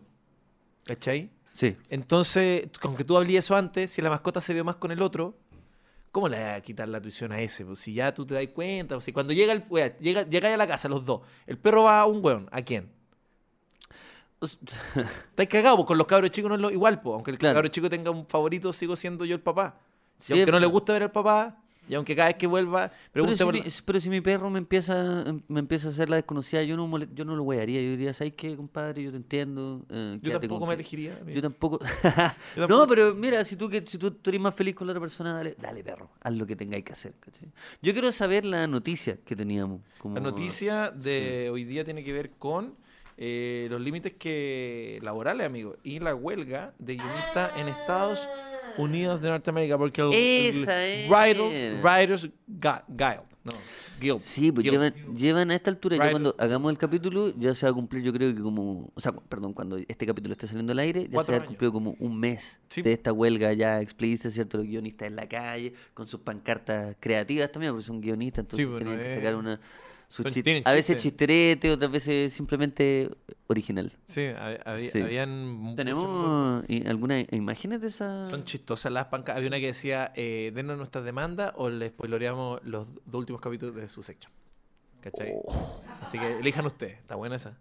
[0.86, 1.30] ¿cachai?
[1.54, 1.76] Sí.
[1.90, 5.36] Entonces, aunque tú hablé eso antes, si la mascota se dio más con el otro,
[6.12, 7.66] ¿cómo le vas a quitar la tuición a ese?
[7.66, 10.54] Pues si ya tú te das cuenta, pues si cuando llega el wea, llega, llegáis
[10.56, 12.92] a la casa los dos, el perro va a un weón, ¿a quién?
[15.30, 17.14] Estáis cagados, pues con los cabros chicos no es lo igual, pues.
[17.16, 17.56] Aunque el Claro.
[17.56, 19.78] cabro chico tenga un favorito, sigo siendo yo el papá.
[20.20, 22.48] Y Sí, aunque no le pero- gusta ver al papá, y aunque cada vez que
[22.48, 26.10] vuelva, Pero si, por mi, pero si mi perro me empieza, me empieza a hacer
[26.10, 27.44] la desconocida, yo no, mole- yo no lo.
[27.54, 29.04] Yo diría, ¿sabes qué, compadre?
[29.04, 29.86] Yo te entiendo.
[29.90, 31.20] eh, Yo tampoco con me elegiría.
[31.28, 31.80] Yo tampoco.
[31.82, 31.88] Yo
[32.56, 32.88] No, tampoco.
[32.88, 35.34] pero mira, si tú, que, si tú, tú eres más feliz con la otra persona,
[35.34, 37.16] dale, dale perro, haz lo que tengáis que hacer.
[37.20, 37.52] ¿cachai?
[37.82, 39.82] Yo quiero saber la noticia que teníamos.
[39.98, 42.76] Como, La noticia de hoy día tiene que ver con
[43.18, 48.28] eh, los límites que laborales, amigo, y la huelga de guionistas en Estados
[48.78, 51.10] Unidos de Norteamérica, porque el, el Esa es.
[51.10, 53.52] Writers, Writers Gu- Guild, No,
[54.00, 54.20] Guild.
[54.22, 54.74] Sí, pues Guild.
[54.74, 58.02] llevan, llevan a esta altura, ya cuando hagamos el capítulo, ya se va a cumplir,
[58.02, 61.10] yo creo que como, o sea, perdón, cuando este capítulo esté saliendo al aire, ya
[61.12, 62.82] Cuatro se va a cumplir como un mes Sí.
[62.82, 64.58] de esta huelga ya explícita, ¿cierto?
[64.58, 68.82] Los guionistas en la calle, con sus pancartas creativas también, porque son guionistas, entonces pues,
[68.84, 69.60] tienen que sacar una...
[70.14, 70.28] Son-
[70.66, 73.10] a veces chisterete, otras veces simplemente
[73.48, 73.92] original.
[74.06, 75.02] Sí, hab- había- Sí.
[75.02, 78.30] habían ¿Tenemos algunas imágenes de esa...?
[78.30, 79.36] Son chistosas las pancas.
[79.36, 83.74] Había una que decía, eh, denos nuestras demandas o les spoiloreamos los dos últimos capítulos
[83.76, 84.32] de su section.
[85.02, 85.32] ¿Cachai?
[85.34, 85.82] Oh.
[86.04, 87.00] Así que elijan ustedes.
[87.00, 87.58] Está buena esa.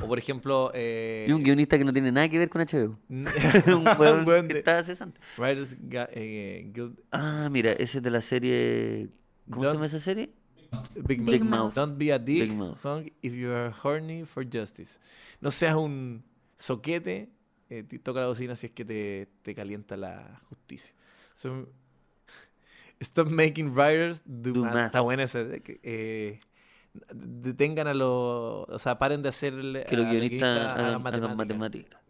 [0.00, 0.72] O por ejemplo...
[0.74, 2.98] Eh, Y un guionista que no tiene nada que ver con HBO.
[3.08, 3.24] un
[4.48, 5.20] que de- estaba cesante.
[5.38, 5.76] Writers
[6.14, 9.08] eh, Guild Ah, mira, ese es de la serie...
[9.48, 10.30] ¿Cómo se llama esa serie?
[11.06, 11.74] Big, Big Mouth.
[11.74, 12.80] Don't be a dick Big Mouth.
[12.82, 14.98] punk if you are horny for justice.
[15.40, 16.22] No seas un
[16.56, 17.28] soquete,
[17.70, 20.92] eh, ti- toca la bocina si es que te, te calienta la justicia.
[21.34, 21.68] So-
[23.00, 24.94] stop making writers do, Do math.
[24.94, 25.18] math.
[25.20, 26.40] Está de que, eh,
[27.14, 28.68] detengan a los...
[28.68, 29.54] O sea, paren de hacer...
[29.88, 31.36] Que los guionistas hagan, matemáticas.
[31.36, 32.00] matemáticas.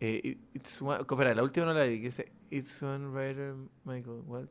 [0.00, 1.98] Eh, it- it's one- espera, la última no la vi.
[2.00, 4.22] Que dice, It's one writer, Michael.
[4.26, 4.46] What?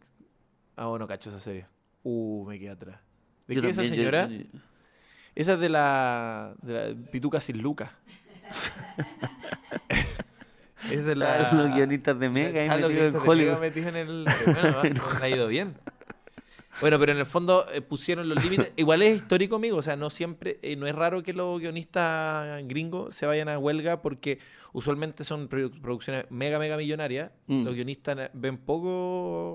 [0.75, 1.65] Ah, bueno, cacho esa serie.
[2.09, 2.99] Uh, me quedé atrás.
[3.47, 4.27] ¿De Yo qué es esa también, yo- señora?
[4.29, 4.59] yo-
[5.35, 7.89] Esa es de la, de la Pituca sin Lucas.
[10.91, 11.51] Esa es la.
[11.53, 14.25] los guionistas de Mega ahí Ah, los guionistas de Mega metidos en el.
[14.27, 15.75] eh, Bueno, va, nos ha ido bien.
[16.81, 18.71] Bueno, pero en el fondo eh, pusieron los límites.
[18.77, 19.77] Igual es histórico, amigo.
[19.77, 23.57] O sea, no siempre, eh, no es raro que los guionistas gringos se vayan a
[23.57, 24.39] huelga porque
[24.73, 27.31] usualmente son produ- producciones mega, mega millonarias.
[27.47, 27.63] Mm.
[27.63, 28.89] Los guionistas ven poco.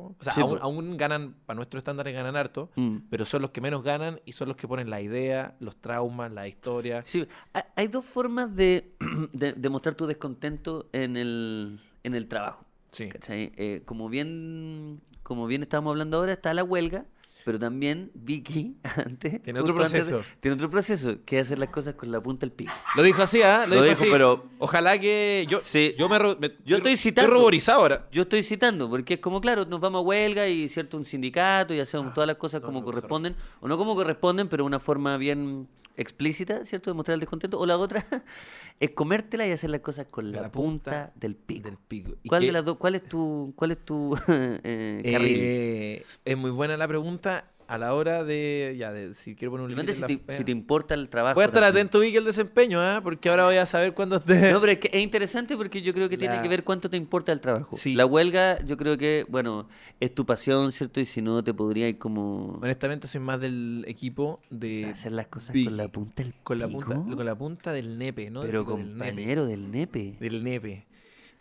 [0.07, 2.97] O sea, Sí, aún, ganan, para nuestros estándares ganan harto, Mm.
[3.11, 6.33] pero son los que menos ganan y son los que ponen la idea, los traumas,
[6.33, 7.03] la historia.
[7.05, 8.93] Sí, ha- hay dos formas de,
[9.33, 12.65] de, de mostrar tu descontento en el, en el trabajo.
[12.91, 13.09] Sí.
[13.29, 17.07] Eh, como bien como bien estábamos hablando ahora, está la huelga,
[17.45, 20.23] pero también Vicky antes Tiene otro antes proceso.
[20.41, 22.73] tiene otro proceso, que es hacer las cosas con la punta del pico.
[22.97, 23.67] Lo dijo así, ¿ah?
[23.67, 24.09] Lo dijo, dijo, así.
[24.11, 25.47] pero- Ojalá que.
[25.49, 25.95] Yo, Sí.
[25.99, 26.19] yo me,
[26.65, 27.29] Yo estoy citando.
[27.29, 28.09] Estoy ruborizado ahora.
[28.13, 31.75] Yo estoy citando, porque es como, claro, nos vamos a huelga y cierto un sindicato
[31.75, 34.67] y hacemos todas las cosas no, como no, corresponden, o no como corresponden, pero de
[34.69, 36.91] una forma bien explícita, ¿cierto?
[36.91, 37.59] De mostrar el descontento.
[37.59, 38.05] O la otra
[38.81, 41.69] es comértela y hacer las cosas con la, la punta, punta del pico.
[41.69, 42.13] Del pico.
[42.23, 42.77] ¿Y ¿Cuál de las dos?
[42.77, 45.37] ¿Cuál es tu, cuál es tu eh, carril?
[45.41, 48.77] Eh, es muy buena la pregunta a la hora de.
[48.79, 51.37] Ya, de si quiero poner un límite si te, si te importa el trabajo.
[51.37, 53.01] Voy a estar atento, Vicky, al desempeño, ¿ah?
[53.03, 54.53] Porque ahora voy a saber cuándo esté.
[54.53, 56.99] No, pero es que es interesante porque yo creo que tiene que ver cuánto te
[56.99, 57.75] importa el trabajo.
[57.79, 57.95] Sí.
[57.95, 59.69] La huelga, yo creo que, bueno,
[60.01, 61.01] es tu pasión, ¿cierto?
[61.01, 64.87] Y si no, te podría ir como Honestamente, soy más del equipo de.
[64.87, 65.69] hacer las cosas Vicky.
[65.69, 68.43] con la punta del Con la, punta, con la punta del nepe, ¿no?
[68.43, 68.71] Pero nepe.
[68.71, 70.17] compañero del nepe.
[70.21, 70.85] Del nepe.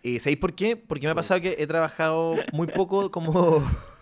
[0.03, 0.77] Eh, ¿Sabéis por qué?
[0.77, 3.63] Porque me ha pasado que he trabajado muy poco como,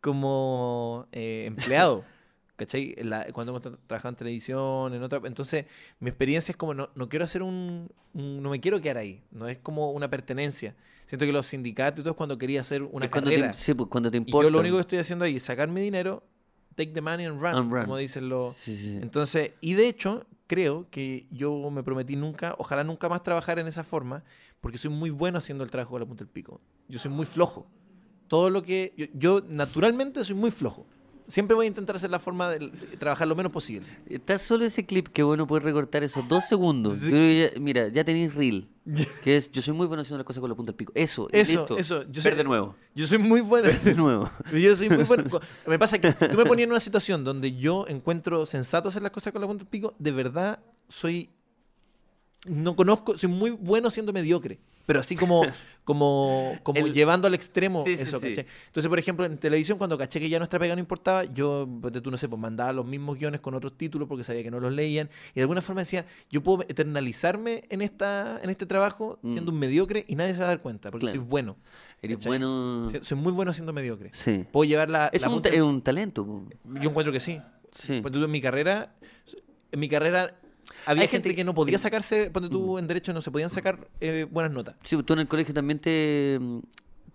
[0.00, 2.04] como eh, empleado.
[2.56, 2.94] ¿Cachai?
[3.02, 5.20] La- cuando hemos tra- trabajado en televisión, en otra.
[5.24, 5.64] Entonces,
[5.98, 9.22] mi experiencia es como: no, no quiero hacer un, un- No me quiero quedar ahí.
[9.30, 10.74] No es como una pertenencia.
[11.06, 13.50] Siento que los sindicatos y todo es cuando quería hacer una Es cuando carrera.
[13.52, 14.44] te, sí, pues cuando te y importa.
[14.46, 16.22] yo lo único que estoy haciendo ahí es sacar mi dinero,
[16.76, 17.82] take the money and run, And run.
[17.84, 18.56] como dicen los.
[18.58, 18.98] Sí, sí, sí.
[19.02, 23.66] Entonces, y de hecho, creo que yo me prometí nunca, ojalá nunca más trabajar en
[23.68, 24.22] esa forma,
[24.60, 26.60] porque soy muy bueno haciendo el trabajo con la punta del pico.
[26.88, 27.66] Yo soy muy flojo.
[28.30, 28.94] Todo lo que.
[28.96, 30.86] Yo, yo naturalmente soy muy flojo.
[31.26, 33.86] Siempre voy a intentar hacer la forma de, trabajar lo menos posible.
[34.08, 36.98] Está solo ese clip que bueno poder recortar esos dos segundos.
[36.98, 37.10] Sí.
[37.52, 38.68] Ya- mira, ya tenéis reel.
[39.24, 40.92] Que es, yo soy muy bueno haciendo las cosas con la punta del pico.
[40.94, 41.76] Eso, Eso, listo.
[41.76, 42.04] eso.
[42.08, 42.76] Yo soy- de nuevo.
[42.94, 43.66] Yo soy muy bueno.
[43.66, 44.30] Ver de nuevo.
[44.52, 45.24] Yo soy muy bueno.
[45.66, 49.02] Me pasa que si tú me ponías en una situación donde yo encuentro sensato hacer
[49.02, 51.30] las cosas con la punta del pico, de verdad soy.
[52.46, 54.60] No conozco, soy muy bueno siendo mediocre.
[54.86, 55.42] Pero así como,
[55.84, 58.18] como, como El- llevando al extremo Sí, eso.
[58.22, 61.68] Entonces, por ejemplo, en televisión, cuando caché que ya nuestra pega no importaba, yo,
[62.02, 64.58] tú no sé, pues mandaba los mismos guiones con otros títulos porque sabía que no
[64.60, 65.08] los leían.
[65.32, 69.32] Y de alguna forma decía, yo puedo eternalizarme en esta, en este trabajo Mm.
[69.32, 71.20] siendo un mediocre y nadie se va a dar cuenta, porque Claro.
[71.20, 71.56] soy bueno.
[72.02, 72.30] Eres ¿cachai?
[72.30, 72.86] bueno.
[73.02, 74.10] Soy muy bueno siendo mediocre.
[74.12, 74.44] Sí.
[74.50, 75.08] Puedo llevar la.
[75.12, 76.42] Es la un, punta- un talento.
[76.64, 77.40] Yo encuentro que sí.
[77.72, 78.00] Sí.
[78.02, 78.94] Tú en mi carrera.
[79.72, 80.39] En mi carrera
[80.86, 82.30] había gente, gente que no podía sacarse.
[82.30, 84.76] Ponte tú en derecho no se podían sacar eh, buenas notas.
[84.84, 86.38] Sí, tú en el colegio también te,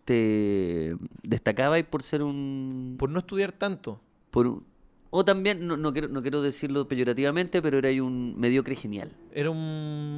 [0.06, 2.96] te destacabas por ser un...
[2.98, 4.02] Por no estudiar tanto.
[4.32, 4.64] por un-
[5.18, 9.14] o también, no, no, quiero, no quiero decirlo peyorativamente, pero era un mediocre genial.
[9.34, 9.58] Era un,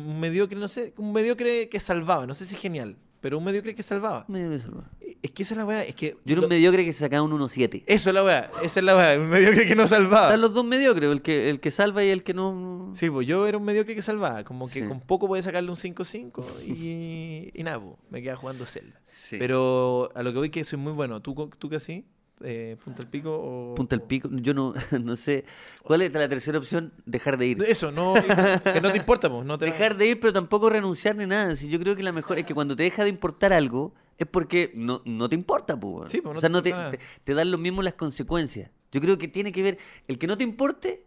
[0.07, 2.25] un mediocre, no sé, un mediocre que salvaba.
[2.25, 4.25] No sé si genial, pero un mediocre que salvaba.
[4.27, 4.86] Mediocre salvado.
[5.21, 5.84] Es que esa es la weá.
[5.84, 6.15] Es que.
[6.25, 7.84] Yo era lo- un mediocre que se sacaba un 1.7.
[7.88, 8.51] Eso es la weá.
[8.63, 9.19] Esa es la weá.
[9.19, 10.27] Un mediocre que no salvaba.
[10.27, 12.91] Están los dos mediocres, el que, el que salva y el que no...
[12.95, 14.43] Sí, pues yo era un mediocre que salvaba.
[14.43, 14.88] Como que Sí.
[14.88, 19.01] con poco podía sacarle un 5-5 y, y nada, pues, me quedaba jugando Zelda.
[19.08, 19.38] Sí.
[19.39, 21.21] Pero a lo que voy que soy muy bueno.
[21.21, 22.06] ¿Tú, tú que sí?
[22.41, 23.76] Eh, Punta el Pico o...
[23.76, 24.73] Punta el pico, yo no,
[25.04, 25.45] no sé.
[25.84, 26.93] ¿Cuál es la tercera opción?
[27.06, 27.63] Dejar de ir.
[27.63, 28.13] Eso, no,
[28.73, 29.45] que no te importa, pues.
[29.45, 31.56] No te Dejar de ir, pero tampoco renunciar ni nada.
[31.56, 34.28] Si yo creo que la mejor es que cuando te deja de importar algo, es
[34.28, 36.12] porque no, no te importa, pues.
[36.12, 38.71] Sí, pues, no o sea, te no te, te, te dan lo mismo las consecuencias.
[38.91, 41.06] Yo creo que tiene que ver, el que no te importe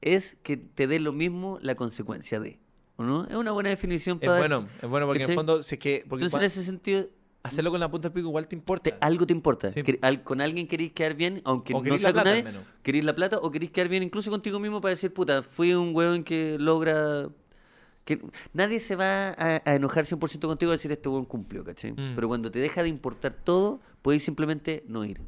[0.00, 2.58] es que te dé lo mismo la consecuencia de.
[2.96, 3.24] ¿O no?
[3.26, 5.78] Es una buena definición Es para bueno, es bueno porque en el fondo, si es
[5.78, 5.96] que...
[6.02, 7.06] Entonces, en ese sentido,
[7.42, 8.90] hacerlo con la Punta del Pico igual te importa.
[8.90, 9.70] te- algo te importa.
[9.70, 9.82] Sí.
[9.82, 12.44] Que- al- con alguien queréis quedar bien, aunque O no querís sea con nadie,
[12.82, 15.94] queréis la plata o queréis quedar bien incluso contigo mismo para decir, puta, fui un
[15.94, 17.28] hueón que logra...
[18.04, 18.22] Que
[18.54, 21.92] nadie se va a, a enojar 100% contigo a decir este hueón cumplió, ¿cachai?
[21.92, 22.14] Mm.
[22.14, 25.20] Pero cuando te deja de importar todo, puedes simplemente no ir.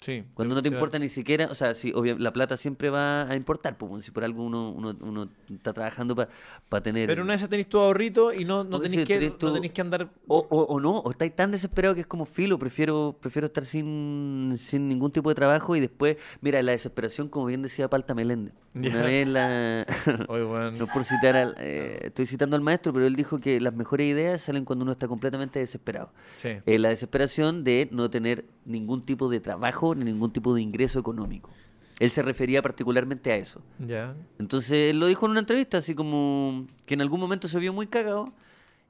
[0.00, 0.24] Sí.
[0.32, 3.36] Cuando no te importa ni siquiera, o sea, si obvia- la plata siempre va a
[3.36, 7.06] importar, pues, si por algo uno, uno, uno está trabajando para tener...
[7.06, 10.08] Pero una vez tenés tu ahorrito y no, no, tenés, que, no tenés que andar...
[10.26, 13.66] O, o, o no, o estáis tan desesperado que es como filo, prefiero, prefiero estar
[13.66, 18.14] sin, sin ningún tipo de trabajo y después, mira, la desesperación, como bien decía Palta
[18.14, 18.54] Meléndez.
[18.72, 19.02] Una Ya.
[19.02, 19.86] vez la...
[20.78, 21.54] No por citar al...
[21.58, 24.92] eh, estoy citando al maestro, pero él dijo que las mejores ideas salen cuando uno
[24.92, 26.10] está completamente desesperado.
[26.36, 26.50] Sí.
[26.64, 30.98] Eh, la desesperación de no tener ningún tipo de trabajo ni ningún tipo de ingreso
[30.98, 31.50] económico.
[31.98, 33.60] Él se refería particularmente a eso.
[33.78, 34.14] Ya.
[34.38, 37.72] Entonces él lo dijo en una entrevista, así como que en algún momento se vio
[37.72, 38.32] muy cagado.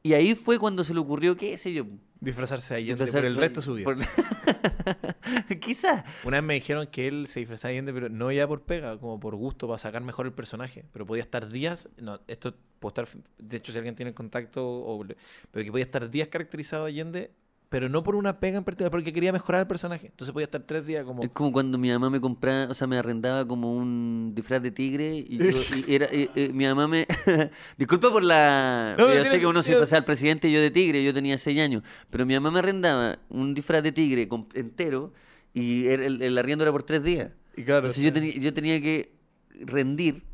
[0.03, 1.85] Y ahí fue cuando se le ocurrió, qué sé yo.
[2.21, 3.85] Disfrazarse de Allende por el resto de su vida.
[3.85, 3.97] por-
[5.61, 6.05] Quizás.
[6.25, 8.99] Una vez me dijeron que él se disfrazaba de Allende, pero no ya por pega,
[8.99, 10.85] como por gusto, para sacar mejor el personaje.
[10.93, 13.09] Pero podía estar días, no, esto puedo estar,
[13.39, 15.05] de hecho si alguien tiene contacto, o,
[15.51, 17.31] pero que podía estar días caracterizado de Allende,
[17.71, 20.09] pero no por una pega en particular, porque quería mejorar el personaje.
[20.09, 21.23] Entonces podía estar tres días como...
[21.23, 24.73] Es como cuando mi mamá me compraba, o sea, me arrendaba como un disfraz de
[24.73, 25.45] tigre y, yo,
[25.87, 27.07] y era, y- y mi mamá me...
[27.79, 28.97] Disculpa por la...
[28.99, 29.81] No, yo sé que uno se sentido.
[29.83, 32.59] disfrazaba al presidente y yo de tigre, yo tenía seis años, pero mi mamá me
[32.59, 35.13] arrendaba un disfraz de tigre entero
[35.55, 37.31] y el, el arriendo era por tres días.
[37.57, 39.13] Y claro, Entonces yo, tenía yo tenía que
[39.61, 40.25] rendir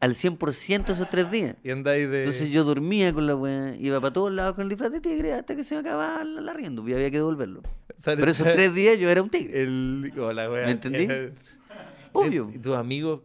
[0.00, 1.56] al 100% esos tres días.
[1.62, 2.20] y andáis de...
[2.20, 5.34] Entonces yo dormía con la weá, iba para todos lados con el disfraz de tigre
[5.34, 7.62] hasta que se me acababa el arriendo y había que devolverlo.
[8.04, 9.62] Pero esos tres días yo era un tigre.
[9.62, 10.12] El...
[10.18, 10.64] hola, wea.
[10.66, 11.06] ¿Me entendí?
[12.12, 12.50] Obvio.
[12.54, 13.20] ¿Y tus amigos?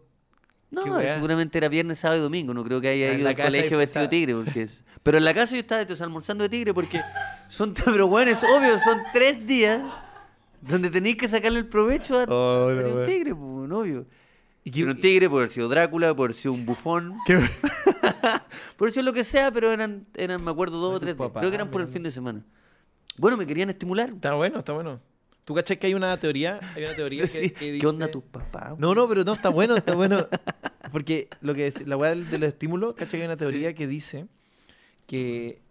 [0.71, 2.53] No, seguramente era viernes, sábado y domingo.
[2.53, 4.33] No creo que haya Ah, en ido la al colegio vestido de tigre.
[4.35, 4.67] Porque
[5.03, 6.99] Pero en la casa yo estaba entonces, almorzando de tigre porque
[7.47, 9.81] son, pero bueno, es obvio, son tres días
[10.61, 14.05] donde tenéis que sacarle el provecho a, Oh, a la un tigre, pues, obvio.
[14.65, 17.36] ¿Y qué- Pero un tigre puede haber sido Drácula, puede haber sido un bufón, qué-
[18.80, 21.51] haber sido lo que sea, pero eran, eran me acuerdo, dos o tres papá, Creo
[21.51, 22.43] que eran por el fin de semana.
[23.17, 24.10] Bueno, me querían estimular.
[24.10, 24.99] Está bueno, está bueno.
[25.45, 26.60] ¿Tú cachas que hay una teoría?
[26.75, 28.73] Hay una teoría que, ¿Qué onda tus papás?
[28.80, 30.17] No, no, pero no, está bueno, está bueno.
[30.91, 33.12] Porque lo que es, la weá del- estímulos, ¿cachai?
[33.12, 34.28] que hay una teoría que dice
[35.06, 35.62] que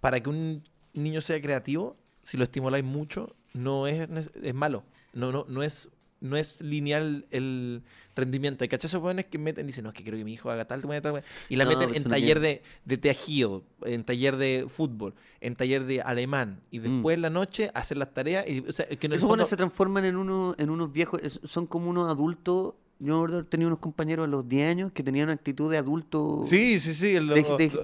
[0.00, 0.62] para que un
[0.94, 4.08] niño sea creativo, si lo estimuláis mucho, no es,
[4.42, 4.84] es malo.
[5.12, 5.88] No, no, no es,
[6.20, 7.82] no es lineal el
[8.14, 8.64] rendimiento.
[8.64, 10.64] Hay cachai esos jóvenes que meten, dicen, no, es que creo que mi hijo haga
[10.64, 14.04] tal, tal, tal, tal", y la No, meten pues en taller de, de tejido, en
[14.04, 18.48] taller de fútbol, en taller de alemán, y después en la noche hacer las tareas.
[18.48, 21.40] Y, o sea, que Esos buenos fondo- se transforman en, uno, en unos viejos, es-
[21.44, 22.74] son como unos adultos.
[22.98, 26.40] Yo tenido unos compañeros a los 10 años que tenían actitud de adulto.
[26.44, 27.18] Sí, sí, sí, de,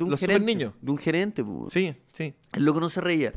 [0.04, 0.72] un los gerente.
[0.80, 1.70] De un gerente, pues.
[1.74, 2.32] Sí, sí.
[2.54, 3.34] El loco no se reía.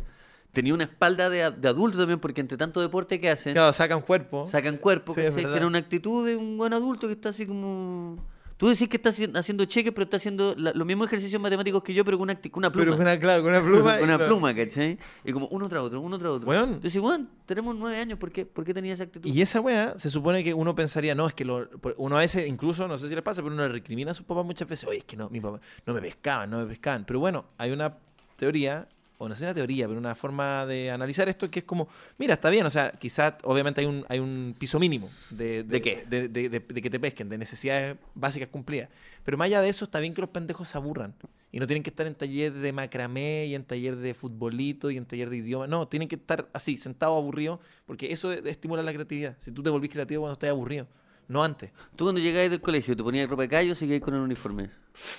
[0.55, 4.01] Tenía una espalda de, de adulto también, porque entre tanto deporte que hacen, Claro, sacan
[4.01, 4.47] cuerpo.
[4.47, 5.21] sacan cuerpo, Sí.
[5.35, 8.17] Tienen una actitud de un buen adulto que está así como.
[8.57, 11.83] Tú decís que está haci- haciendo cheques, pero está haciendo la- los mismos ejercicios matemáticos
[11.83, 12.85] que yo, pero con una, con una pluma.
[12.85, 13.95] Pero con una, claro, con una pluma.
[13.97, 14.97] Con una pluma, ¿cachai?
[15.25, 16.47] Y como uno tras otro, uno tras otro.
[16.47, 16.75] Weón.
[16.75, 19.29] Entonces, weón, tenemos nueve años, ¿por qué, ¿por qué tenía esa actitud?
[19.29, 22.47] Y esa weá, se supone que uno pensaría, no, es que lo- uno a veces,
[22.47, 24.87] incluso, no sé si les pasa, pero uno le recrimina a sus papás muchas veces,
[24.87, 27.03] oye, es que no, mi papá no me pescaban, no me pescaban.
[27.05, 27.97] Pero bueno, hay una
[28.37, 28.87] teoría,
[29.17, 32.34] o no sé una teoría, pero una forma de analizar esto que es como, mira,
[32.34, 36.06] está bien, o sea, quizás, obviamente hay un, hay un piso mínimo de, ¿De qué?
[36.10, 38.89] De, de- de- de que te pesquen, de necesidades básicas cumplidas.
[39.23, 41.13] Pero más allá de eso, está bien que los pendejos se aburran.
[41.51, 44.97] Y no tienen que estar en taller de macramé y en taller de futbolito y
[44.97, 45.67] en taller de idioma.
[45.67, 49.38] No, tienen que estar así, sentados aburridos, porque eso estimula la creatividad.
[49.39, 50.86] Si tú te volvís creativo cuando estás aburrido,
[51.27, 51.71] no antes.
[51.95, 54.69] Tú cuando llegabas del colegio, te ponías ropa de callo o seguías con el uniforme.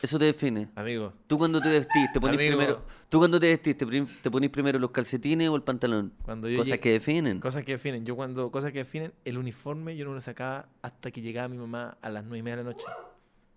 [0.02, 0.68] Eso te define.
[0.74, 1.12] Amigo.
[1.26, 2.56] Tú cuando te vestís, te ponís Amigo.
[2.56, 2.82] primero.
[3.10, 6.12] Tú cuando te vestís, te, prim- te ponís primero los calcetines o el pantalón.
[6.22, 7.40] Cuando yo Cosas llegué- que definen.
[7.40, 8.04] Cosas que definen.
[8.06, 11.58] Yo cuando, cosas que definen, el uniforme yo no lo sacaba hasta que llegaba mi
[11.58, 12.86] mamá a las nueve y media de la noche.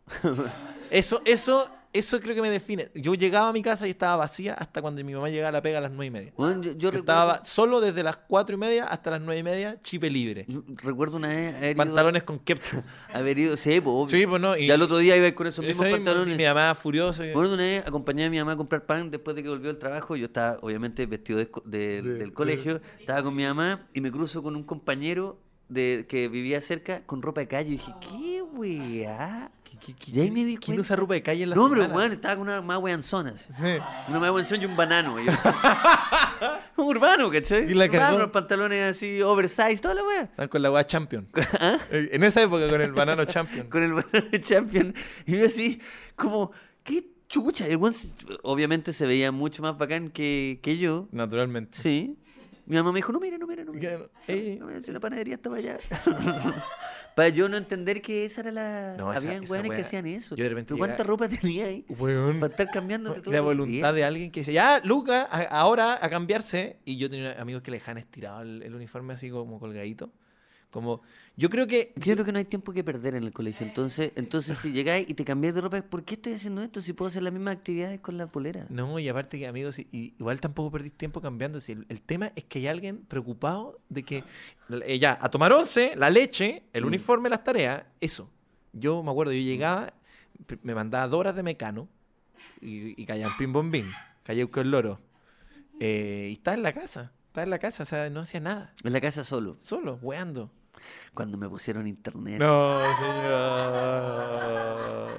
[0.92, 2.90] Eso, eso eso creo que me define.
[2.94, 5.62] Yo llegaba a mi casa y estaba vacía hasta cuando mi mamá llegaba a la
[5.62, 6.34] pega a las nueve y media.
[6.38, 9.40] Weón, yo, yo Yo recuerdo, estaba solo desde las cuatro y media hasta las nueve
[9.40, 10.46] y media, chipe libre.
[10.48, 12.84] yo recuerdo una vez haber ido, Pantalones con ketchup.
[13.14, 14.18] haber ido, sí, pues, obvio.
[14.20, 14.56] Sí, pues no.
[14.56, 16.34] Y, Y al otro día iba con esos mismos mismo, pantalones.
[16.34, 17.24] sí, mi mamá furiosa.
[17.24, 19.68] Me acuerdo una vez, acompañé a mi mamá a comprar pan después de que volvió
[19.70, 20.16] del trabajo.
[20.16, 22.82] Yo estaba, obviamente, vestido de esco- de- del colegio.
[23.00, 27.22] Estaba con mi mamá y me cruzo con un compañero de, que vivía cerca con
[27.22, 27.70] ropa de calle.
[27.70, 29.52] Y dije, ¿qué weá?
[29.64, 30.82] ¿Qué- qué- qué- Y ahí me di ¿Quién cuenta.
[30.82, 31.96] usa ropa de calle en la No, pero semana?
[31.98, 33.34] weón, estaba con una más weanzona.
[33.38, 33.78] Sí.
[34.08, 35.20] Una más weanzona y un banano.
[35.22, 35.32] Y yo
[36.78, 37.70] un urbano, ¿cachai?
[37.72, 38.18] Y la Urbano, cagó.
[38.20, 40.22] los pantalones así, oversize, toda la weá.
[40.24, 41.28] Están con la weá Champion.
[41.92, 43.68] Eh, En esa época con el banano Champion.
[43.70, 44.94] con el banano champion.
[45.26, 45.80] Y yo así,
[46.16, 46.52] como,
[46.84, 47.68] qué chucha.
[47.68, 47.94] El weón
[48.44, 51.08] obviamente se veía mucho más bacán que, que yo.
[51.12, 51.78] Naturalmente.
[51.78, 52.18] Sí.
[52.70, 53.98] Mi mamá me dijo, no mire, no mire, no mire.
[54.28, 55.78] Que- eh, No mire, si la panadería estaba allá.
[57.16, 58.96] Para yo no entender que esa era la...
[58.98, 60.36] No, esa- Habían weones que hacían eso.
[60.36, 61.84] yo de repente Pero ¿cuánta llegaba- ropa tenía ahí?
[61.90, 62.40] weón.
[62.40, 63.34] Para estar cambiándote todo.
[63.34, 66.78] La voluntad de alguien que dice, ya, Luca, a- ahora a cambiarse.
[66.86, 70.12] Y yo tenía amigos que le dejan estirado el, el uniforme así como colgadito.
[70.72, 71.02] Como,
[71.36, 71.94] yo creo que.
[71.96, 73.66] Yo creo que no hay tiempo que perder en el colegio.
[73.66, 76.94] Entonces, entonces si llegáis y te cambiáis de ropa, ¿por qué estoy haciendo esto si
[76.94, 78.68] puedo hacer las mismas actividades con la polera?
[78.70, 81.60] No, y aparte que amigos, igual tampoco perdís tiempo cambiando.
[81.68, 84.24] El, el tema es que hay alguien preocupado de que
[84.86, 86.88] eh, ya, a tomar once, la leche, el Mm.
[86.88, 88.30] uniforme, las tareas, eso.
[88.72, 89.92] Yo me acuerdo, yo llegaba,
[90.62, 91.88] me mandaba dos horas de mecano
[92.62, 93.92] y, y caían pin bombín,
[94.24, 95.00] caía el loro.
[95.80, 98.74] Eh, y estaba en la casa, estaba en la casa, o sea, no hacía nada,
[98.84, 99.58] En la casa solo.
[99.62, 100.52] solo, weando.
[101.14, 102.40] Cuando me pusieron internet.
[102.40, 102.80] No,
[104.10, 105.10] señor.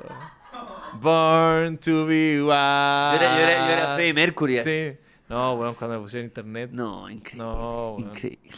[1.00, 2.50] Born to be wild.
[2.50, 4.60] Yo era, yo era, yo era Freddie Mercury.
[4.60, 4.92] Sí.
[5.28, 6.70] No, weón, cuando me pusieron internet.
[6.72, 7.44] No, increíble.
[7.44, 8.50] No, increíble.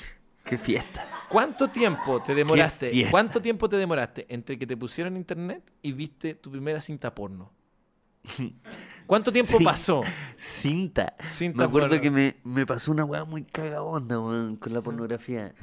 [0.45, 1.07] Qué fiesta.
[1.29, 3.07] ¿Cuánto tiempo te demoraste?
[3.11, 7.53] ¿Cuánto tiempo te demoraste entre que te pusieron internet y viste tu primera cinta porno?
[9.07, 9.65] ¿Cuánto tiempo Sí.
[9.65, 10.03] pasó?
[10.37, 11.15] Cinta.
[11.31, 12.03] Cinta me acuerdo porno.
[12.03, 15.55] que me, me pasó una weá muy cagabonda, weón, con la pornografía.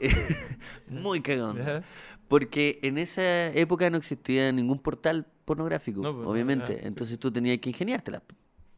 [0.88, 1.22] muy.
[1.26, 1.82] Ajá.
[2.28, 6.86] Porque en esa época no existía ningún portal pornográfico, No, pues, no, obviamente.
[6.86, 8.22] Entonces tú tenías que ingeniártela,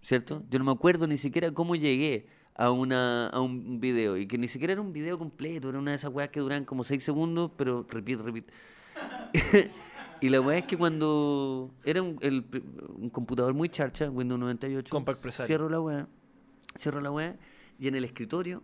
[0.03, 0.43] ¿cierto?
[0.51, 4.17] Yo no me acuerdo ni siquiera cómo llegué a, una, a un video.
[4.19, 6.65] Y que ni siquiera era un video completo, era una de esas weas que duran
[6.65, 8.53] como 6 segundos, pero repite, repite.
[10.21, 12.63] y la weá es que cuando era un, el pr-
[12.97, 15.47] un computador muy charcha, Windows 98, Compact Presario.
[15.47, 16.07] cierro la weá,
[16.77, 17.37] cierro la weá,
[17.79, 18.63] y en el escritorio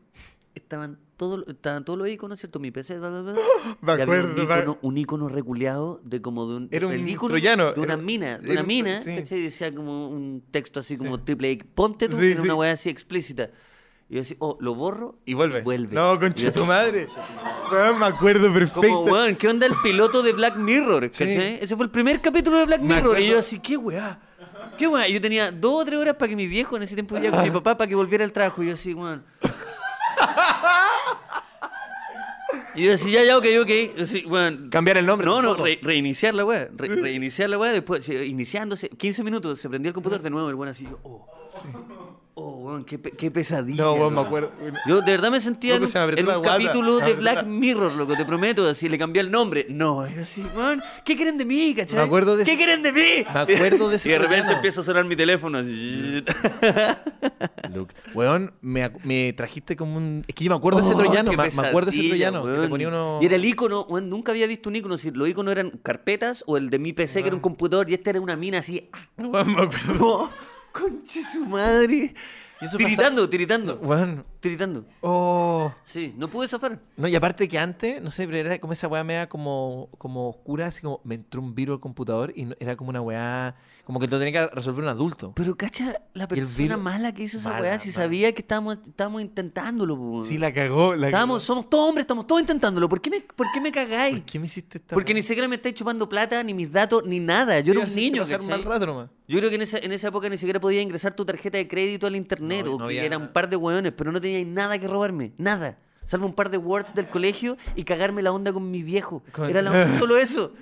[0.55, 2.59] estaban todos estaban todos los iconos, ¿cierto?
[2.59, 3.35] Mi PC, bla, bla, bla,
[3.81, 7.73] Me acuerdo, un icono, un icono reculeado de como de un Era un icono troyano,
[7.73, 9.17] de una era- mina, de una un- mina, sí.
[9.17, 9.41] ¿cachai?
[9.43, 11.23] decía como un texto así como Sí.
[11.27, 13.51] triple X, ponte tú, Sí, era una weá así explícita.
[14.09, 15.63] Y yo decía, oh, lo borro Y vuelve.
[15.63, 15.95] vuelve.
[15.95, 17.07] No, concha yo tu madre.
[17.73, 18.83] Weón, me acuerdo perfecto.
[18.83, 21.05] Como, weón, ¿qué onda el piloto de Black Mirror?
[21.11, 21.59] ¿cachai?
[21.63, 23.19] Ese fue el primer capítulo de Black Me Mirror.
[23.21, 24.21] Y yo así, ¿qué weá?
[24.77, 25.09] ¿Qué weá?
[25.09, 27.43] Yo tenía dos o tres horas para que mi viejo en ese tiempo vivía con
[27.45, 28.63] mi papá para que volviera al trabajo.
[28.63, 29.25] Y yo así, weón.
[32.77, 33.71] Y yo así, ya, ya, ok, ok.
[34.27, 34.69] Weón.
[34.71, 35.27] Cambiar el nombre.
[35.27, 36.69] No, no, re- reiniciar la weá.
[36.77, 37.73] Re- reiniciar la weá.
[37.73, 40.49] Después, sí, iniciándose, 15 minutos, se prendía el computador de nuevo.
[40.49, 41.29] El weón así, yo, oh.
[42.37, 43.85] Oh, weón, qué, pe- qué pesadilla.
[43.85, 44.51] No, weón, me acuerdo.
[44.89, 48.25] Yo de verdad me sentía en en un capítulo de Black la- Mirror, loco, te
[48.25, 49.67] prometo, así le cambié el nombre.
[49.71, 51.97] No, yo así, weón, ¿qué quieren de mí, cachai?
[51.97, 53.25] Me acuerdo de ¿Qué ese- quieren de mí?
[53.33, 54.57] Me acuerdo de ese Y de repente programa.
[54.57, 56.25] empieza a sonar mi teléfono así.
[57.73, 57.95] Luke.
[58.15, 60.25] Weón, me, me trajiste como un.
[60.27, 61.31] Es que yo me acuerdo de ese Oh, troyano.
[61.31, 62.45] Me, me acuerdo de ese troyano.
[62.45, 63.21] que te ponía uno.
[63.23, 64.97] Y era el icono, weón, nunca había visto un icono.
[64.97, 67.95] Si los iconos eran carpetas o el de mi PC, que era un computador, y
[67.95, 68.91] este era una mina así.
[69.19, 70.31] Weón, me acuerdo.
[70.75, 72.13] Conche su madre.
[72.61, 73.77] Eso Tiritando, tiritando.
[73.81, 74.25] Weón.
[74.45, 74.85] Tiritando.
[75.01, 75.73] Oh.
[75.85, 76.79] Sí, no pude zafar.
[76.99, 80.29] No, y aparte que antes, no sé, pero era como esa weá media como, como
[80.29, 83.57] oscura, así como me entró un virus al computador y no- era como una weá,
[83.85, 85.33] como que lo tenía que resolver un adulto.
[85.35, 88.03] Pero cacha la persona mala que hizo esa Mala, weá si mala.
[88.03, 90.95] sabía que estábamos, estábamos intentándolo, po, Sí, la cagó.
[90.95, 91.47] La Estábamos, cagó.
[91.47, 92.87] somos todos hombres, estamos todos intentándolo.
[92.87, 94.17] ¿Por qué me, por qué me cagáis?
[94.19, 95.17] ¿Por qué me hiciste esta Porque weá?
[95.21, 97.59] ni siquiera me estáis chupando plata, ni mis datos, ni nada.
[97.61, 98.47] Yo era un niño, ¿cachai?
[98.47, 99.09] mal rato nomás.
[99.27, 101.67] Yo creo que en esa, en esa época ni siquiera podía ingresar tu tarjeta de
[101.67, 104.21] crédito al internet, No, o no que había- eran un par de hueones, pero no
[104.35, 105.79] teníais nada que robarme, nada.
[106.07, 109.23] Salvo un par de words del colegio y cagarme la onda con mi viejo.
[109.33, 110.53] Con- Era la- solo eso.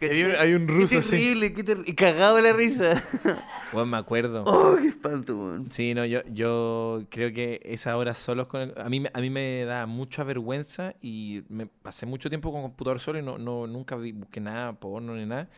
[0.00, 1.10] Hay un- hay un ruso Qué así.
[1.10, 3.02] terrible, qué ter- y cagado de la risa.
[3.72, 4.42] Weón, me acuerdo.
[4.46, 5.70] oh, qué espanto, weón.
[5.70, 9.20] Sí, no, yo, yo creo que esas horas solos con el- a mí me- a
[9.20, 13.38] mí me da mucha vergüenza y me pasé mucho tiempo con computador solo y no,
[13.38, 15.48] no nunca vi, busqué nada porno ni nada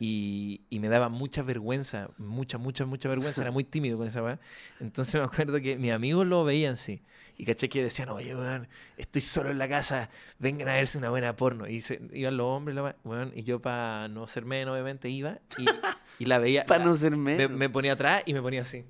[0.00, 4.22] y, y me daba mucha vergüenza, mucha mucha mucha vergüenza, era muy tímido con esa
[4.22, 4.40] weá.
[4.80, 7.02] Entonces me acuerdo que mis amigos lo veían así
[7.36, 11.10] y caché que decían, "Oye, weón, estoy solo en la casa, vengan a verse una
[11.10, 14.72] buena porno." Y se, iban los hombres, la weón, y yo para no ser menos
[14.72, 15.66] obviamente iba y
[16.20, 16.64] y la veía.
[16.66, 17.58] Para no ser me, menos.
[17.58, 18.84] me ponía atrás y me ponía así.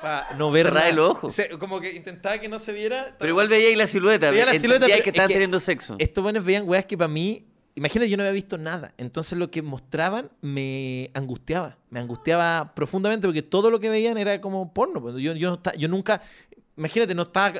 [0.00, 0.88] Para no ver nada.
[0.88, 1.26] el ojo.
[1.26, 3.16] O sea, como que intentaba que no se viera.
[3.18, 4.30] Pero igual veía ahí la silueta.
[4.30, 5.96] Veía la silueta, pero que es estaban que teniendo sexo.
[5.98, 7.47] Estos buenos veían weas que para mí.
[7.78, 8.92] Imagínate, yo no había visto nada.
[8.98, 11.78] Entonces lo que mostraban me angustiaba.
[11.90, 15.00] Me angustiaba profundamente porque todo lo que veían era como porno.
[15.00, 15.14] pues.
[15.16, 16.20] Yo, yo, no esta- yo nunca.
[16.76, 17.54] Imagínate, no estaba.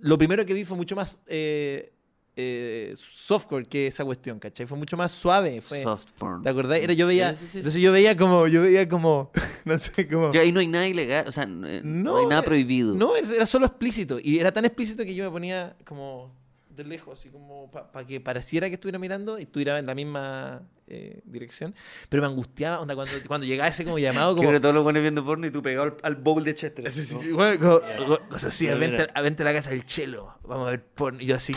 [0.00, 1.92] Lo primero que vi fue mucho más eh,
[2.36, 4.66] eh, software que esa cuestión, ¿cachai?
[4.66, 5.60] Fue mucho más suave.
[5.60, 6.42] Fue, Soft porn.
[6.42, 6.78] ¿Te acordás?
[6.80, 7.32] Era, yo veía.
[7.32, 7.58] Sí, sí, sí.
[7.58, 8.46] Entonces yo veía como.
[8.46, 9.30] Yo veía como.
[9.66, 10.32] No sé, como.
[10.32, 12.94] Ya ahí no hay nada ilegal, o sea, no, no hay nada eh, prohibido.
[12.94, 14.18] No, era solo explícito.
[14.18, 16.34] Y era tan explícito que yo me ponía como
[16.70, 20.62] de lejos, así como para que pareciera que estuviera mirando y estuviera en la misma
[20.86, 21.74] eh, dirección.
[22.08, 24.48] Pero me angustiaba onda, cuando, cuando llegaba ese como llamado, como.
[24.48, 26.90] ahora todos los buenos viendo porno y tú pegado al, al bowl de Chester.
[26.92, 27.36] Sí, sí, ¿no?
[27.36, 30.70] bueno, como- como- cosas así, vente, a- vente a la casa del chelo, vamos a
[30.70, 31.20] ver porno.
[31.20, 31.52] Y yo así,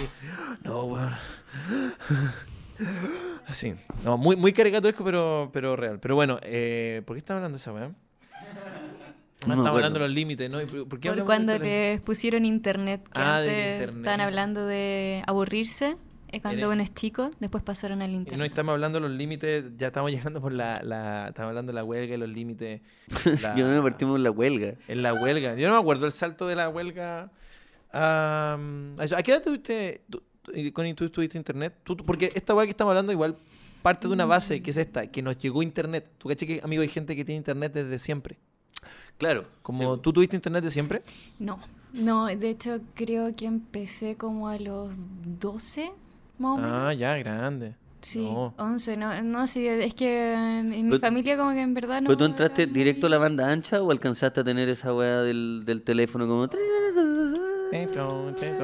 [0.63, 1.13] no, weón.
[3.47, 5.99] Así, no, muy, muy caricaturesco, pero, pero real.
[5.99, 7.91] Pero bueno, eh, ¿por qué estaba hablando esa weá?
[9.47, 9.75] No acuerdo.
[9.77, 10.61] hablando de los límites, ¿no?
[10.61, 11.91] ¿Y ¿Por qué cuando de internet?
[11.93, 13.97] les pusieron internet, que Ah, antes internet.
[13.97, 15.97] estaban hablando de aburrirse
[16.29, 18.47] eh, cuando Eres- uno es chico, después pasaron al Y no internet.
[18.49, 21.83] estamos hablando de los límites, ya estamos llegando por la, la estamos hablando de la
[21.83, 22.81] huelga y los límites.
[23.43, 24.73] la- Yo no me partimos en la huelga.
[24.87, 25.55] En la huelga.
[25.55, 27.29] Yo no me acuerdo el salto de la huelga.
[27.91, 28.57] a-
[28.97, 30.01] ¿A qué edad tuviste,
[30.73, 31.75] Connie, tú tuviste internet?
[31.83, 33.35] Tú- tú- porque esta hueá que estamos hablando igual
[33.83, 36.07] parte de una base que es esta, que nos llegó internet.
[36.17, 38.37] ¿Tú caché que, amigo, hay gente que tiene internet desde siempre?
[39.17, 39.45] Claro.
[39.61, 40.01] Como sí.
[40.01, 41.01] tú tuviste internet de siempre.
[41.39, 41.59] No,
[41.93, 44.91] no, de hecho creo que empecé como a los
[45.39, 45.91] 12,
[46.39, 46.71] más o menos.
[46.73, 47.75] Ah, ya, grande.
[48.01, 48.53] Sí, no.
[48.57, 52.07] 11, no, no, sí, es que en mi Pero- familia como que en verdad no...
[52.09, 55.63] ¿Pero tú entraste directo a la banda ancha o alcanzaste a tener esa weá del,
[55.65, 56.49] del teléfono como...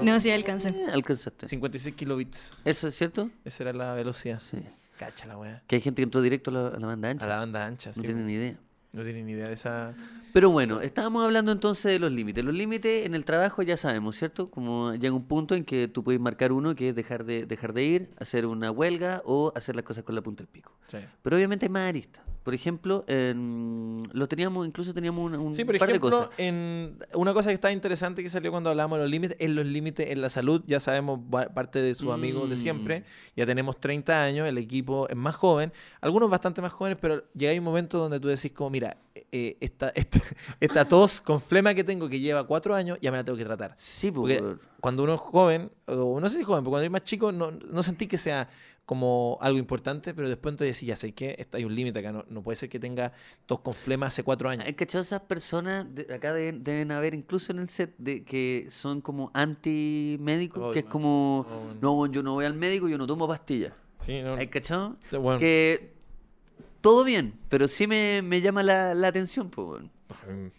[0.04, 0.86] No, sí alcancé.
[0.92, 1.48] Alcanzaste.
[1.48, 2.54] 56 kilobits.
[2.64, 3.30] ¿Eso es cierto?
[3.44, 4.40] Esa era la velocidad.
[4.40, 4.58] Sí.
[4.98, 5.64] Cacha la weá.
[5.66, 7.26] Que hay gente que entró directo a la, a la banda ancha.
[7.26, 8.00] A la banda ancha, sí.
[8.00, 8.58] no tienen ni idea.
[8.92, 9.94] No tienen ni idea de esa.
[10.34, 12.44] Pero bueno, estábamos hablando entonces de los límites.
[12.44, 14.50] Los límites en el trabajo ya sabemos, ¿cierto?
[14.50, 17.74] Como llega un punto en que tú puedes marcar uno que es dejar de, dejar
[17.74, 20.72] de ir, hacer una huelga o hacer las cosas con la punta del pico.
[20.88, 20.98] Sí.
[21.22, 22.24] Pero obviamente hay más aristas.
[22.44, 26.30] Por ejemplo, en- lo teníamos, incluso teníamos un, un Sí, por par de ejemplo, cosas.
[26.38, 29.66] en una cosa que está interesante que salió cuando hablamos de los límites, es los
[29.66, 30.64] límites en la salud.
[30.66, 31.20] Ya sabemos
[31.54, 32.60] parte de sus amigos de Mm.
[32.60, 33.04] siempre.
[33.36, 35.72] Ya tenemos 30 años, el equipo es más joven,
[36.02, 38.98] algunos bastante más jóvenes, pero llega un momento donde tú decís como, mira,
[39.32, 40.20] eh, esta, esta,
[40.60, 43.46] esta tos con flema que tengo que lleva cuatro años, ya me la tengo que
[43.46, 43.74] tratar.
[43.78, 46.92] Sí, Porque por- cuando uno es joven, o no sé si joven, pero cuando eres
[46.92, 48.48] más chico, no, no sentí que sea
[48.90, 52.26] como algo importante, pero después entonces decís, ya sé que hay un límite acá, no,
[52.28, 53.12] no puede ser que tenga
[53.46, 54.66] tos con flema hace cuatro años.
[54.66, 55.86] ¿Hay cachado esas personas?
[55.94, 60.72] de- acá deben, deben haber incluso en el set de que son como anti-médicos, Oh,
[60.72, 63.74] que es como, Oh, no, bueno, yo no voy al médico, yo no tomo pastillas.
[64.00, 64.98] Sí, no, ¿Hay cachado?
[65.22, 65.38] bueno.
[65.38, 65.94] Que
[66.82, 69.84] todo bien, pero sí me, me llama la, la atención, pues.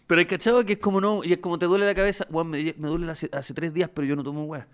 [0.07, 2.49] Pero hay cachado que es como no, y es como te duele la cabeza, weón,
[2.49, 4.69] me, me duele hace, hace tres días, pero yo no tomo weá.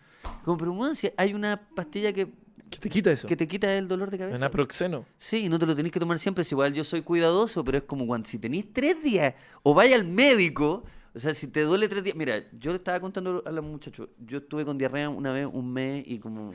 [0.45, 2.27] Como, pero weón, si hay una pastilla que,
[2.69, 3.27] ¿Qué te quita eso?
[3.27, 4.37] que te quita el dolor de cabeza.
[4.37, 5.05] Naproxeno.
[5.17, 6.41] Sí, no te lo tenés que tomar siempre.
[6.43, 9.95] Es igual, yo soy cuidadoso, pero es como cuando si tenés tres días o vaya
[9.95, 10.83] al médico,
[11.15, 12.15] o sea, si te duele tres días.
[12.15, 15.71] Mira, yo le estaba contando a los muchachos, yo estuve con diarrea una vez, un
[15.71, 16.51] mes y como,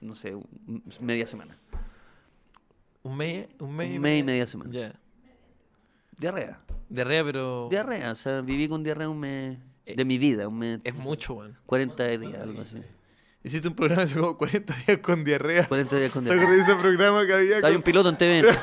[0.00, 0.46] no sé, un-
[1.00, 1.56] media semana.
[3.02, 4.70] Un mes, un mes, Un mes y media semana.
[4.72, 4.94] Ya.
[6.18, 6.60] Diarrea.
[6.88, 10.58] Diarrea, pero Diarrea, o sea, viví con diarrea un mes Eh, de mi vida, un
[10.58, 10.80] mes.
[10.84, 11.56] es mucho, weón.
[11.66, 12.76] 40 días, algo así.
[13.44, 15.66] Hiciste un programa hace como 40 días con diarrea.
[15.68, 16.66] 40 días con ¿Te acuerdas diarrea.
[16.66, 17.56] de ese programa que había?
[17.56, 18.46] Hay con- un piloto en TVN.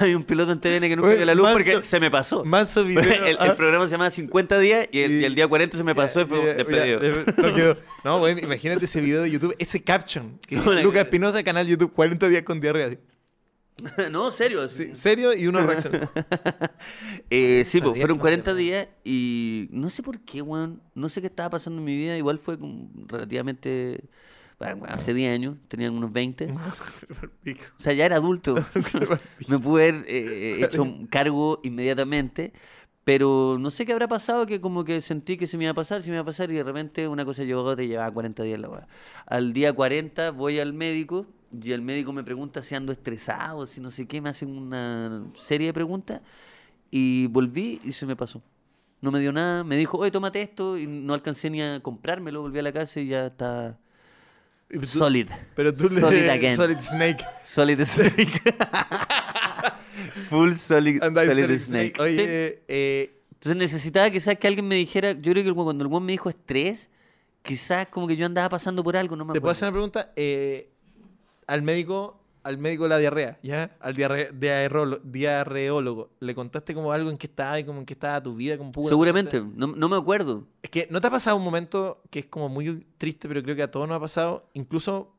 [0.00, 2.44] Hay un piloto en TVN que nunca vio la luz manso- porque se me pasó.
[2.44, 3.02] Manso video.
[3.02, 3.54] el, el ah.
[3.56, 6.24] programa se llama 50 días y el, y el día 40 se me pasó y
[6.26, 7.00] fue Ya, ya, despedido.
[7.36, 7.76] no quedó.
[8.04, 10.38] No, bueno, imagínate ese video de YouTube, ese caption.
[10.46, 12.90] Que No, Lucas Espinosa, canal YouTube, 40 días con diarrea.
[14.10, 14.68] no, serio.
[14.68, 16.10] Sí, serio y uno reacciona.
[17.28, 18.84] Eh, sí, pues fueron con 40 diarrea.
[18.84, 20.80] días y no sé por qué, weón.
[20.94, 22.16] No sé qué estaba pasando en mi vida.
[22.16, 24.04] Igual fue como relativamente.
[24.58, 26.48] bueno, bueno, hace 10 años, tenían unos 20.
[27.78, 28.54] O sea, ya era adulto.
[29.48, 32.52] Me pude haber eh, hecho un cargo inmediatamente.
[33.04, 35.74] Pero no sé qué habrá pasado, que como que sentí que se me iba a
[35.74, 38.42] pasar, se me iba a pasar, y de repente una cosa llegó y llevaba 40
[38.42, 38.88] días la weá.
[39.26, 43.80] Al día 40 voy al médico y el médico me pregunta si ando estresado, si
[43.80, 46.20] no sé qué, me hacen una serie de preguntas
[46.90, 48.42] y volví y se me pasó.
[49.00, 52.40] No me dio nada, me dijo, oye, tómate esto y no alcancé ni a comprármelo,
[52.42, 53.78] volví a la casa y ya está
[54.70, 55.28] tú- solid.
[55.54, 56.30] Pero tú solid le...
[56.32, 56.56] again.
[56.56, 57.24] Solid Snake.
[57.44, 58.40] Solid Snake.
[60.30, 61.58] Full solid, solid Solid Snake.
[61.58, 61.92] Snake.
[61.96, 62.00] Sí.
[62.02, 66.04] Oye, eh, Entonces necesitaba quizás que alguien me dijera, yo creo que cuando el buen
[66.04, 66.88] me dijo estrés,
[67.42, 69.56] quizás como que yo andaba pasando por algo, no me ¿te puedo acuerdo.
[69.56, 70.12] hacer una pregunta?
[70.16, 70.70] Eh,
[71.46, 73.76] al médico, al médico de la diarrea, ¿ya?
[73.80, 76.10] Al diarre- diarreólogo, diarreólogo.
[76.20, 78.56] Le contaste como algo en que estaba y como en que estaba tu vida.
[78.56, 80.44] Como Seguramente, no, no me acuerdo.
[80.62, 83.56] Es que no te ha pasado un momento que es como muy triste, pero creo
[83.56, 85.12] que a todos nos ha pasado, incluso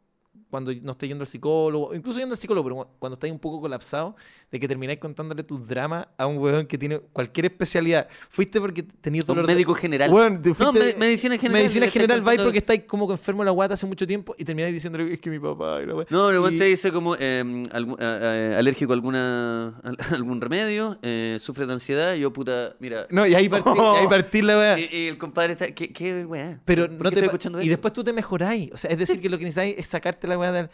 [0.49, 3.39] cuando no estés yendo al psicólogo, incluso yendo al psicólogo, pero cu- cuando estás un
[3.39, 4.15] poco colapsado,
[4.51, 8.07] de que termináis contándole tus dramas a un weón que tiene cualquier especialidad.
[8.29, 10.11] Fuiste porque tenías Un dolor de- médico general.
[10.11, 11.61] Weón, te No, me- medicina general.
[11.63, 14.45] Medicina estáis general, vais porque estáis como enfermo de la guata hace mucho tiempo y
[14.45, 16.05] termináis diciéndole es que mi papá y la.
[16.09, 20.97] No, luego Y- te dice como eh, algún- eh, alérgico a alguna, al- algún remedio,
[21.01, 23.07] eh, sufre de ansiedad, yo puta, mira.
[23.09, 24.79] No, y ahí partí, y ahí partí la weá.
[24.79, 26.59] Y, y el compadre está, ¿qué, qué weá?
[26.65, 28.71] Pero ¿Por no te Y después tú te mejoráis.
[28.73, 30.69] O sea, es decir, que lo que necesitáis es sacarte la weá del.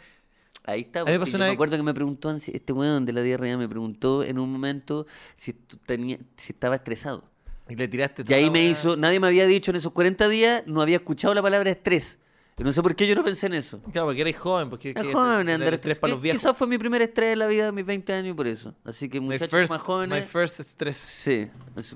[0.66, 3.04] Ahí está, A mí me pues, sí, yo me acuerdo que me preguntó, este weón
[3.04, 5.06] de la diarrea me preguntó en un momento
[5.36, 7.24] si, tenía, si estaba estresado.
[7.68, 10.26] Y le tiraste Y ahí la me hizo, nadie me había dicho en esos 40
[10.28, 12.18] días, no había escuchado la palabra estrés.
[12.56, 13.80] Y no sé por qué yo no pensé en eso.
[13.92, 14.70] Claro, porque eres joven.
[14.70, 16.40] Porque Era joven, era andar el estrés para que- los viejos.
[16.40, 18.72] Quizás fue mi primer estrés de la vida de mis 20 años por eso.
[18.84, 20.20] Así que muchachos first, más jóvenes.
[20.20, 20.96] my first stress.
[20.96, 21.48] Sí,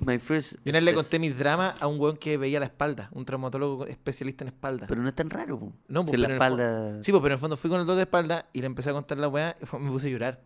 [0.05, 0.55] my first.
[0.55, 3.25] Yo una vez le conté mis dramas a un weón que veía la espalda, un
[3.25, 4.87] traumatólogo especialista en espalda.
[4.89, 5.73] Pero no es tan raro, po.
[5.87, 7.03] no, Si en la pero en el fo- espalda.
[7.05, 8.95] Sí, pero en el fondo fui con el dolor de espalda y le empecé a
[8.95, 10.43] contar la weá y me puse a llorar.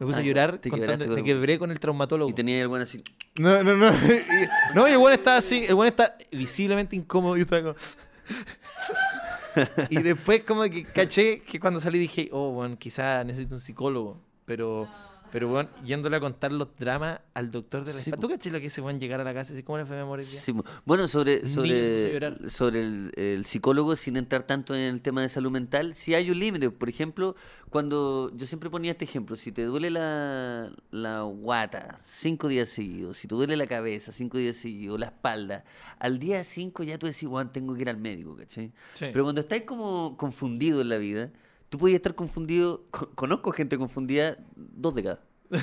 [0.00, 2.28] Me puse Ah, a llorar te contando, me el- quebré con el traumatólogo.
[2.28, 3.04] Y tenía algo así.
[3.38, 3.90] No, no, no.
[4.08, 7.36] Y- no, y el weón estaba así, el weón está visiblemente incómodo.
[7.36, 7.76] Yo estaba como...
[9.90, 14.20] y después como que caché que cuando salí dije, oh, bueno, quizás necesito un psicólogo.
[14.44, 14.88] Pero,
[15.32, 18.20] pero bueno, yéndole a contar los dramas al doctor de la Sí, espalda.
[18.20, 19.98] ¿Tú caché lo que ese weón llegar a la casa y decir, ¿cómo le fue
[19.98, 20.24] a día?
[20.24, 20.54] Sí,
[20.84, 25.22] bueno, sobre, se a sobre, sobre el, el psicólogo, sin entrar tanto en el tema
[25.22, 26.70] de salud mental, sí hay un límite.
[26.70, 27.34] Por ejemplo,
[27.70, 33.16] cuando yo siempre ponía este ejemplo, si te duele la, la guata cinco días seguidos,
[33.16, 35.64] si te duele la cabeza cinco días seguidos, la espalda,
[35.98, 38.66] al día cinco ya tú decís, Juan, tengo que ir al médico, ¿cachai?
[38.92, 39.06] Sí.
[39.10, 41.30] Pero cuando estás como confundido en la vida,
[41.72, 45.20] tú podías estar confundido, co- conozco gente confundida dos décadas.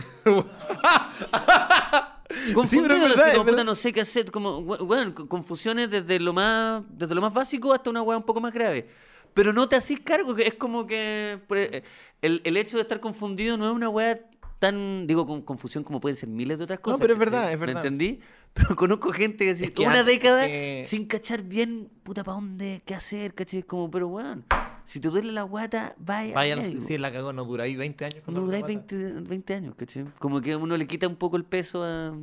[2.54, 6.20] Confundido, pero es así verdad, como, puta, no sé qué hacer, como, co- confusiones desde
[6.20, 8.88] lo más, desde lo más básico hasta una weá un poco más grave.
[9.34, 11.84] Pero no te haces cargo, que es como que pues, eh,
[12.24, 14.20] el, el hecho de estar confundido no es una weá
[14.58, 17.00] tan, digo, con confusión como pueden ser miles de otras cosas.
[17.00, 17.86] pero es verdad, es ¿Me verdad.
[17.86, 18.20] entendí?
[18.54, 22.24] Pero conozco gente que, así, Es que una antes, década eh, sin cachar bien, puta,
[22.24, 22.82] ¿para dónde?
[22.86, 23.34] ¿Qué hacer?
[23.36, 23.62] ¿Cachai?
[23.64, 24.44] Como, pero weón,
[24.90, 26.34] si te duele la guata, vaya.
[26.34, 28.24] Vaya, no sé si la cagó, no duráis 20 años.
[28.28, 28.96] No duráis guata.
[28.96, 30.06] 20, 20 años, ¿cachai?
[30.20, 32.14] Como que uno le quita un poco el peso a,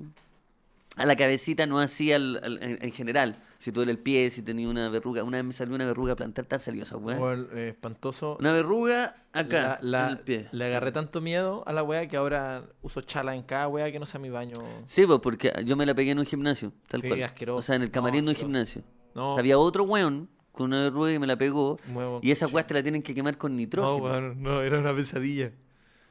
[0.97, 3.37] a la cabecita, no así al, al- en, en general.
[3.59, 5.23] Si te duele el pie, si tenía una verruga.
[5.25, 7.19] Una vez me salió una verruga plantar, ¿te ha salido esa weá?
[7.19, 8.37] Weón, eh, espantoso.
[8.41, 10.49] Una verruga acá, La- la- en el pie.
[10.53, 13.99] le agarré tanto miedo a la weá que ahora uso chala en cada weá que
[13.99, 14.59] no sea mi baño.
[14.87, 17.23] Sí, pues porque yo me la pegué en un gimnasio, tal Sí, cual.
[17.23, 17.59] asqueroso.
[17.59, 18.83] O sea, en el No, camarín de un gimnasio.
[19.15, 19.31] No.
[19.31, 21.79] O sea, había otro weón con una verruga y me la pegó.
[21.87, 23.97] Muevo Y esa weá te la tienen que quemar con No, nitrógeno.
[24.05, 25.51] weón, no, era una pesadilla.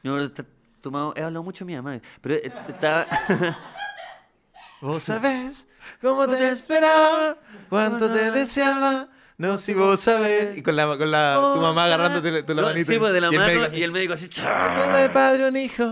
[0.03, 0.29] Yo he
[0.81, 3.07] tomado, he hablado mucho de mi mamá, pero eh, estaba...
[4.81, 5.67] Vos sabés
[6.01, 7.37] cómo te esperaba,
[7.69, 9.09] cuánto te deseaba.
[9.37, 10.57] No, si vos sabés.
[10.57, 12.89] Y con la, con la tu mamá agarrándote tu la No, manito.
[12.93, 14.29] Sí, pues de la y el mano médico así, y el médico así...
[14.41, 15.83] "Padre, padre, un hijo.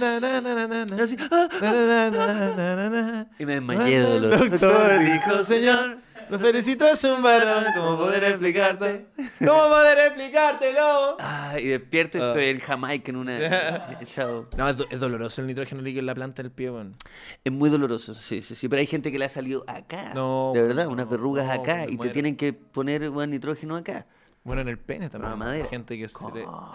[0.00, 0.96] Na, na, na, na, na, na.
[0.98, 3.26] Yo así, "Ah, Na, na, na, na, na, na.
[3.38, 4.50] Y me desmayé de dolor.
[4.50, 5.98] Doctor dijo, señor,
[6.30, 7.64] lo felicito es un varón.
[7.76, 9.06] ¿Cómo poder explicarte?
[9.38, 11.16] ¿Cómo poder explicártelo?
[11.20, 12.28] Ah, y despierto y Ah.
[12.28, 13.38] estoy en Jamaica en una...
[14.06, 14.48] Chao.
[14.56, 16.96] No, es, do- es doloroso el nitrógeno líquido en la planta del pie, weón.
[17.44, 18.68] Es muy doloroso, sí, sí, sí.
[18.68, 20.12] Pero hay gente que le ha salido acá.
[20.14, 21.86] No, De verdad, no, unas verrugas no, acá.
[21.88, 24.06] Y te tienen que poner buen nitrógeno acá.
[24.42, 25.32] Bueno, en el pene también.
[25.32, 25.64] Ah, madera.
[25.64, 26.74] Hay gente que se le- Oh,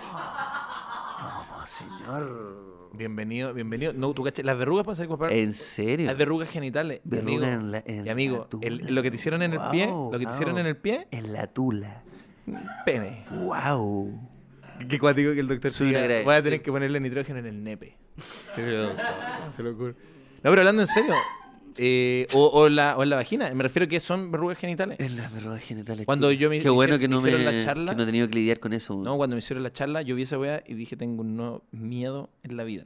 [1.66, 2.79] señor.
[2.94, 3.94] Bienvenido, bienvenido.
[3.94, 6.08] No, tú caché, las verrugas pueden salir por ¿En serio?
[6.08, 7.02] Las verrugas genitales.
[7.04, 8.92] Mi Verruga amigo, en la- en mi amigo, la el- tula.
[8.92, 11.32] lo que te hicieron en el pie, lo que te hicieron en el pie, En
[11.34, 12.04] la tula.
[12.86, 13.26] pene.
[13.32, 14.20] Wow.
[14.90, 16.64] Qué cuático que el doctor Soy diga, voy a tener sí.
[16.64, 17.96] que ponerle nitrógeno en el nepe.
[19.56, 19.94] Se lo ocurre.
[20.42, 21.14] No, pero hablando en serio,
[21.82, 25.00] eh, o, o la, o en la vagina, me refiero que son verrugas genitales.
[25.00, 26.06] En las verrugas genitales.
[26.06, 28.36] Cuando yo me Qué bueno que no me la charla- que no he tenido que
[28.36, 28.96] lidiar con eso.
[28.96, 31.64] No, cuando me hicieron la charla, yo vi esa weá y dije, tengo un nuevo
[31.72, 32.84] miedo en la vida.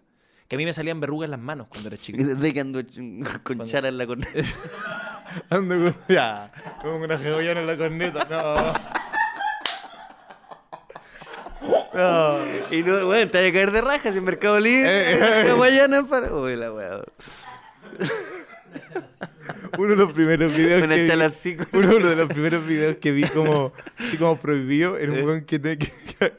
[0.48, 2.18] Que a mí me salían verrugas en las manos cuando era chico.
[2.24, 4.32] Desde que ando con Cuando- chara en la corneta.
[5.50, 8.74] Ando con, ya, con una geollana en la corneta, no.
[11.94, 12.40] No.
[12.72, 14.90] Y no, bueno, te vas a caer de rajas en Mercado Libre.
[15.14, 15.54] Eh, eh.
[15.56, 16.34] Guayana para.
[16.34, 17.02] Uy, la weá.
[19.78, 23.12] Uno de los primeros videos Una que chala vi, uno de los primeros videos que
[23.12, 25.24] vi como, así como prohibido era un Eh.
[25.24, 25.92] weón que, te- que,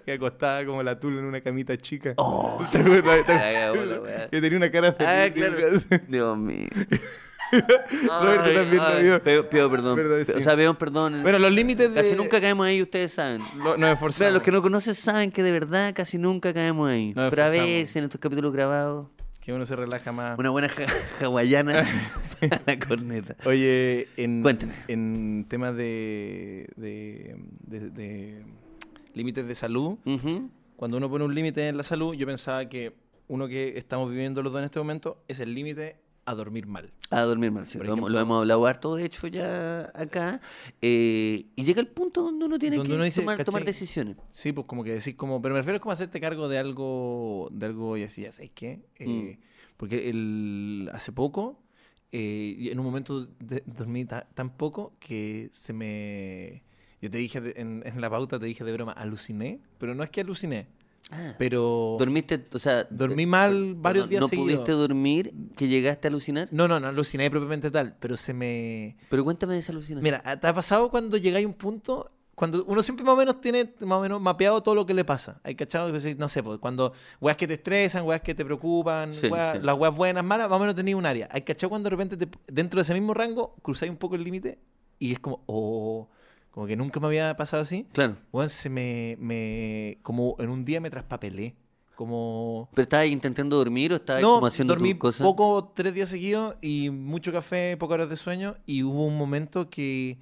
[0.06, 2.14] que acostaba como la tula en una camita chica.
[2.16, 5.08] Oh, que tenía una cara feliz.
[5.10, 5.56] Ah, claro.
[6.08, 6.68] Dios mío.
[7.52, 9.48] Roberto también lo vio.
[9.48, 9.96] Pido, perdón.
[9.96, 10.32] Verdad, sí.
[10.38, 11.22] O sea, pedimos perdón.
[11.22, 12.00] Bueno, los límites de...
[12.02, 13.42] casi nunca caemos ahí, ustedes saben.
[13.58, 14.34] Lo- nos esforzamos.
[14.34, 17.12] los que no conocen saben que de verdad casi nunca caemos ahí.
[17.14, 19.08] Nos Pero a veces en estos capítulos grabados,
[19.44, 20.38] Que uno se relaja más.
[20.38, 20.86] una buena ja-
[21.20, 21.80] hawaiana
[22.50, 23.36] a la corneta.
[23.44, 24.72] Oye, en, Cuéntame.
[24.88, 27.36] en temas de, de,
[27.66, 28.42] de- de
[29.12, 29.98] límites de salud,
[30.76, 32.94] cuando uno pone un límite en la salud, yo pensaba que
[33.28, 35.96] uno que estamos viviendo los dos en este momento es el límite
[36.26, 36.92] a dormir mal.
[37.10, 37.78] A dormir mal, sí.
[37.78, 40.40] Lo, hemos- ejemplo- lo hemos hablado harto, de hecho, ya acá.
[40.80, 44.16] Eh, y llega el punto donde uno tiene Donde que uno dice, tomar, tomar decisiones.
[44.32, 47.48] Sí, pues como que decir, como, pero me refiero es como hacerte cargo de algo,
[47.52, 48.80] de algo y así, ya sabes qué.
[48.98, 49.38] Eh,
[49.76, 51.60] Porque el, hace poco,
[52.12, 56.62] eh, en un momento de- dormí ta- tan poco que se me...
[57.02, 60.02] Yo te dije de- en, en la pauta, te dije de broma, aluciné, pero no
[60.04, 60.68] es que aluciné,
[61.10, 61.34] Ah.
[61.38, 61.96] pero...
[61.98, 62.84] Dormiste, o sea...
[62.90, 66.48] Dormí mal varios días ¿No pudiste dormir que llegaste a alucinar?
[66.50, 68.96] No, no, no aluciné propiamente tal, pero se me...
[69.10, 70.02] Pero cuéntame de esa alucinación.
[70.02, 72.10] Mira, ¿te ha pasado cuando llegáis a un punto?
[72.34, 75.04] Cuando uno siempre más o menos tiene más o menos mapeado todo lo que le
[75.04, 75.40] pasa.
[75.44, 79.28] Hay cachado, no sé, pues, cuando weas que te estresan, weas que te preocupan, Sí,
[79.28, 79.62] weas- sí.
[79.62, 81.28] las weas buenas, malas, más o menos tenéis un área.
[81.30, 84.24] Hay cachado cuando de repente te- dentro de ese mismo rango cruzáis un poco el
[84.24, 84.58] límite
[84.98, 86.08] y es como, oh,
[86.54, 87.84] como que nunca me había pasado así.
[87.92, 88.16] Claro.
[88.30, 91.56] Weón, se me, me, como en un día me traspapelé.
[91.96, 95.24] Como, ¿Pero estabas intentando dormir o estabas no, como haciendo dormí cosas?
[95.26, 99.68] poco tres días seguidos y mucho café, pocas horas de sueño y hubo un momento
[99.68, 100.18] que,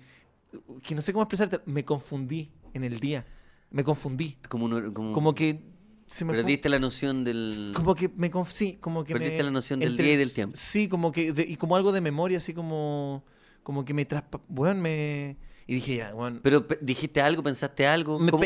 [0.83, 3.27] que no sé cómo expresarte, me confundí en el día,
[3.71, 5.63] me confundí, Como, uno- como, como que
[6.07, 7.73] se me perdiste la noción del...
[7.75, 10.19] como que me conf- sí, como que Perdiste me- la noción del entre- día y
[10.19, 10.57] del tiempo.
[10.59, 13.23] Sí, como que de- y como algo de memoria, así como
[13.63, 15.37] como que me traspa, bueno, me
[15.67, 18.19] y dije ya, bueno, Pero pe- dijiste algo, pensaste algo.
[18.19, 18.45] Me ¿Cómo,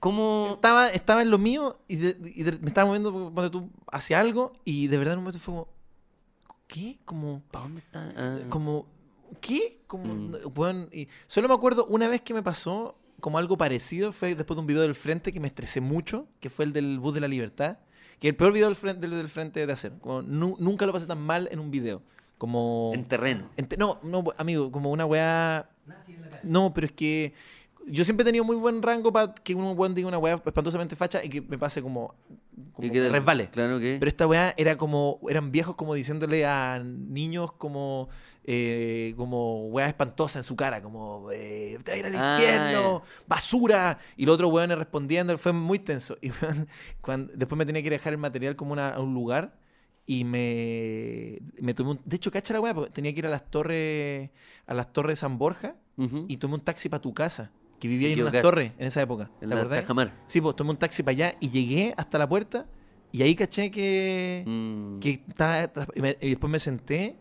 [0.00, 3.70] cómo- estaba, estaba en lo mío y, de- y de- me estaba moviendo ponte tú,
[3.92, 5.68] hacia algo y de verdad en un momento fue como,
[6.66, 6.98] ¿qué?
[7.04, 8.12] Como, ¿Pa' dónde está?
[8.16, 8.38] Ah.
[8.48, 8.86] como,
[9.40, 9.80] ¿qué?
[9.86, 10.30] Como, Mm.
[10.32, 14.34] no, weón, y solo me acuerdo una vez que me pasó como algo parecido, fue
[14.34, 17.14] después de un video del frente que me estresé mucho, que fue el del bus
[17.14, 17.78] de la libertad,
[18.20, 19.92] que el peor video del frente, del, del frente de hacer.
[20.00, 22.02] Como, nu- nunca lo pasé tan mal en un video.
[22.38, 22.92] Como...
[22.94, 23.48] En terreno.
[23.56, 26.42] Ente- no, no, amigo, como una weá Nazi en la calle.
[26.44, 27.32] no, pero es que
[27.88, 30.96] yo siempre he tenido muy buen rango para que uno buen diga una weá espantosamente
[30.96, 32.14] facha y que me pase como,
[32.72, 33.48] como Y que resbale.
[33.48, 33.96] Claro que...
[34.00, 38.08] Pero esta weá era como, eran viejos como diciéndole a niños como,
[38.44, 42.36] eh, como weá espantosa en su cara, como, eh, te va a ir al Ah,
[42.40, 43.98] infierno, basura.
[44.16, 46.18] Y los otros weones respondiendo, fue muy tenso.
[46.22, 46.68] Y weón,
[47.00, 49.54] cuando, después me tenía que dejar el material como una- a un lugar
[50.06, 53.30] y me, me tomé un, de hecho, cacha la weá, porque tenía que ir a
[53.30, 54.30] las torres,
[54.66, 55.74] a las torres de San Borja
[56.28, 57.50] y tomé un taxi para tu casa,
[57.80, 59.30] que vivía ahí en unas torres en esa época.
[59.38, 59.80] ¿Te En la acordás?
[59.82, 60.12] Tajamar.
[60.26, 62.66] Sí, pues tomé un taxi para allá y llegué hasta la puerta
[63.12, 64.98] y ahí caché que, Mm.
[65.00, 65.70] que estaba
[66.20, 67.16] y después me senté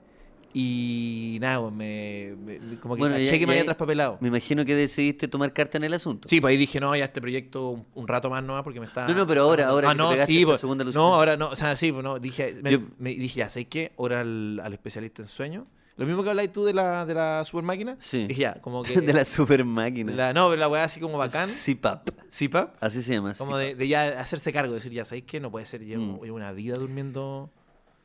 [0.58, 4.18] y nada, pues, me, me- como que Bueno, caché ya- que me ya- había traspapelado.
[4.22, 6.30] Me imagino que decidiste tomar carta en el asunto.
[6.30, 8.86] Sí, pues ahí dije, no, ya este proyecto un, un rato más no porque me
[8.86, 9.08] está...
[9.08, 11.56] No, no, pero ahora- ahora Ah, que no, sí, pues, segunda no, ahora no, o
[11.56, 13.92] sea, sí, pues no, dije, me, Yo- me dije, ya, ¿sabes qué?
[13.98, 15.68] Ahora al, al especialista en sueño.
[15.98, 17.96] Lo mismo que habláis tú de la, de la super máquina.
[18.00, 18.28] Sí.
[18.28, 19.00] Dije, ya, como que...
[19.00, 20.14] de la super máquina.
[20.14, 21.48] la- no, la weá así como bacán.
[21.50, 22.10] CPAP.
[22.28, 22.74] ¿Sipa?
[22.82, 23.34] Así se llama.
[23.34, 23.60] Como CPAP.
[23.62, 26.24] de, de ya hacerse cargo, decir, ya sabéis que no puede ser, llevo, Mm.
[26.24, 27.50] llevo una vida durmiendo.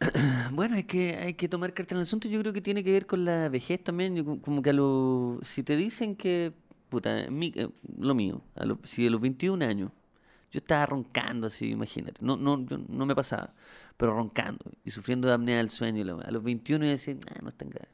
[0.52, 2.28] Bueno, hay que, hay que tomar carta en el asunto.
[2.28, 4.40] Yo creo que tiene que ver con la vejez también.
[4.40, 5.46] Como que a los...
[5.46, 6.52] Si te dicen que...
[6.88, 8.42] Puta, mi- eh, lo mío.
[8.56, 9.92] A los, si a los 21 años
[10.52, 12.20] yo estaba roncando así, imagínate.
[12.24, 13.54] No, no, yo- no me pasaba.
[13.96, 16.20] Pero roncando y sufriendo de apnea del sueño.
[16.24, 17.88] A los 21 yo decía, ah, no es tan grave.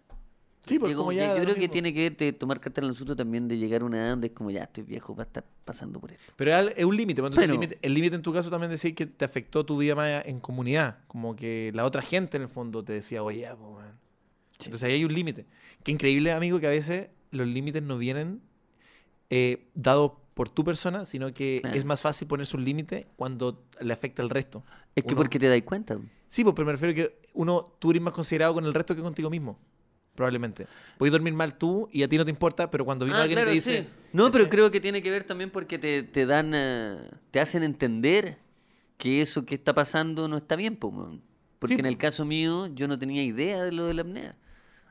[0.66, 3.14] Sí, pues Llegó- como ya- yo creo que tiene que tomar carta en el asunto
[3.14, 6.00] también de llegar a una edad donde es como ya estoy viejo para estar pasando
[6.00, 6.32] por esto.
[6.36, 7.22] Pero es un límite.
[7.22, 10.98] el límite- en tu caso también decía que te afectó tu vida más en comunidad.
[11.06, 13.92] Como que la otra gente en el fondo te decía, oye, pues, weón".
[14.58, 14.64] Sí.
[14.64, 15.46] Entonces ahí hay un límite.
[15.84, 18.40] Qué increíble, amigo, que a veces los límites no vienen
[19.30, 21.76] eh, dados por tu persona, sino que Claro.
[21.76, 24.64] es más fácil ponerse un límite cuando le afecta al resto.
[24.94, 25.98] Es que Uno- porque te dais cuenta.
[26.28, 28.94] Sí, pues, pero me refiero a que uno, tú eres más considerado con el resto
[28.96, 29.58] que contigo mismo.
[30.16, 30.66] Probablemente.
[30.98, 33.36] Puedes dormir mal tú y a ti no te importa, pero cuando vino Ah, alguien
[33.36, 33.82] claro, te dice.
[33.82, 33.88] sí.
[34.12, 36.96] No, pero creo que tiene que ver también porque te, te dan, eh,
[37.30, 38.38] te hacen entender
[38.96, 41.18] que eso que está pasando no está bien, po.
[41.58, 44.36] Porque Sí, en el caso mío yo no tenía idea de lo de la apnea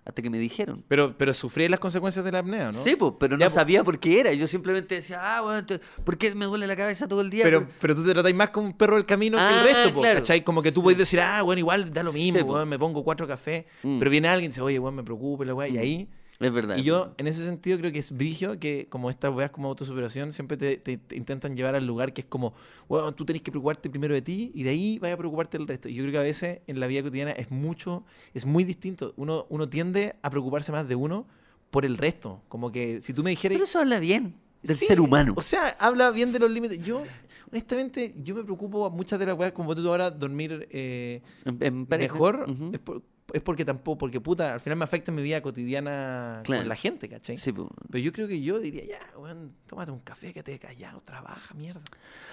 [0.05, 0.83] hasta que me dijeron.
[0.87, 2.83] Pero, pero sufrí las consecuencias de la apnea, ¿no?
[2.83, 3.55] Sí, po, pero Ya, no po.
[3.55, 4.31] sabía por qué era.
[4.33, 5.65] Yo simplemente decía, ah, bueno,
[6.03, 7.43] ¿por qué me duele la cabeza todo el día?
[7.43, 9.93] Pero, pero tú te tratáis más como un perro del camino que Ah, el resto,
[9.95, 10.19] po, claro.
[10.19, 10.43] ¿cachai?
[10.43, 12.53] Como que tú puedes decir, ah, bueno, igual da lo Sí, mismo, po.
[12.53, 13.65] weón, me pongo cuatro cafés.
[13.83, 13.97] Mm.
[13.99, 15.67] Pero viene alguien y dice, oye, weón, me preocupa, la weá.
[15.67, 15.77] Y Mm.
[15.79, 16.07] ahí,
[16.39, 16.75] Es verdad.
[16.77, 20.33] Y yo, en ese sentido, creo que es brigio que, como estas weas como autosuperación,
[20.33, 22.53] siempre te, te- te intentan llevar al lugar que es como,
[22.89, 25.65] bueno, tú tenés que preocuparte primero de ti y de ahí vaya a preocuparte del
[25.67, 25.87] resto.
[25.87, 29.13] Y yo creo que a veces en la vida cotidiana es mucho, es muy distinto.
[29.15, 31.25] Uno, uno tiende a preocuparse más de uno
[31.71, 32.41] por el resto.
[32.49, 33.55] Como que si tú me dijeras.
[33.55, 35.33] Pero eso habla bien del Sí, ser humano.
[35.37, 36.83] O sea, habla bien de los límites.
[36.83, 37.03] Yo,
[37.49, 40.67] honestamente, yo me preocupo a muchas de las weas, como tú ahora, dormir.
[40.71, 42.13] eh, En- en pareja.
[42.13, 42.71] mejor Ujú.
[42.73, 43.01] es, por-
[43.35, 46.61] es porque tampoco, porque puta, al final me afecta mi vida cotidiana Claro.
[46.61, 47.35] con la gente, ¿cachai?
[47.37, 47.51] Sí.
[47.51, 51.53] Pero yo creo que yo diría, ya, weón, tómate un café, que te callado, trabaja,
[51.53, 51.81] mierda.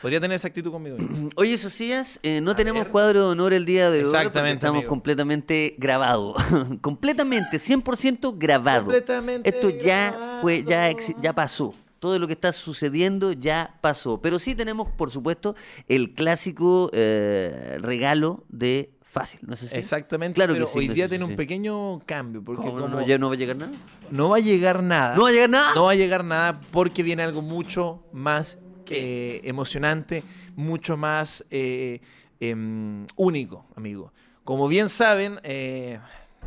[0.00, 0.96] Podría tener esa actitud conmigo.
[1.36, 2.92] Oye, Socias, eh, no A tenemos ver.
[2.92, 4.04] cuadro de honor el día de hoy.
[4.06, 4.88] Exactamente, Estamos amigo.
[4.90, 6.36] completamente grabados.
[6.80, 8.84] completamente, 100% grabado.
[8.84, 11.20] Completamente Esto ya fue, ya, grabado.
[11.20, 11.74] ya pasó.
[11.98, 14.20] Todo lo que está sucediendo ya pasó.
[14.20, 15.54] Pero sí tenemos, por supuesto,
[15.88, 19.76] el clásico eh, regalo de fácil, ¿no es así?
[19.76, 21.30] Exactamente, Claro que pero sí, hoy no día tiene sí.
[21.30, 23.72] un pequeño cambio, porque ¿Cómo no, como no va a llegar nada?
[24.10, 25.14] no va a llegar nada.
[25.14, 25.74] ¿No va a llegar nada?
[25.74, 28.58] No va a llegar nada porque viene algo mucho más
[28.88, 30.24] eh, emocionante,
[30.56, 32.00] mucho más eh,
[32.40, 34.14] em, único, amigo.
[34.44, 36.00] Como bien saben, eh,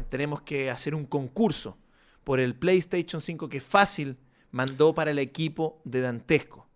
[0.09, 1.78] tenemos que hacer un concurso
[2.24, 4.18] por el PlayStation 5 que Fácil
[4.49, 6.68] mandó para el equipo de Dantesco.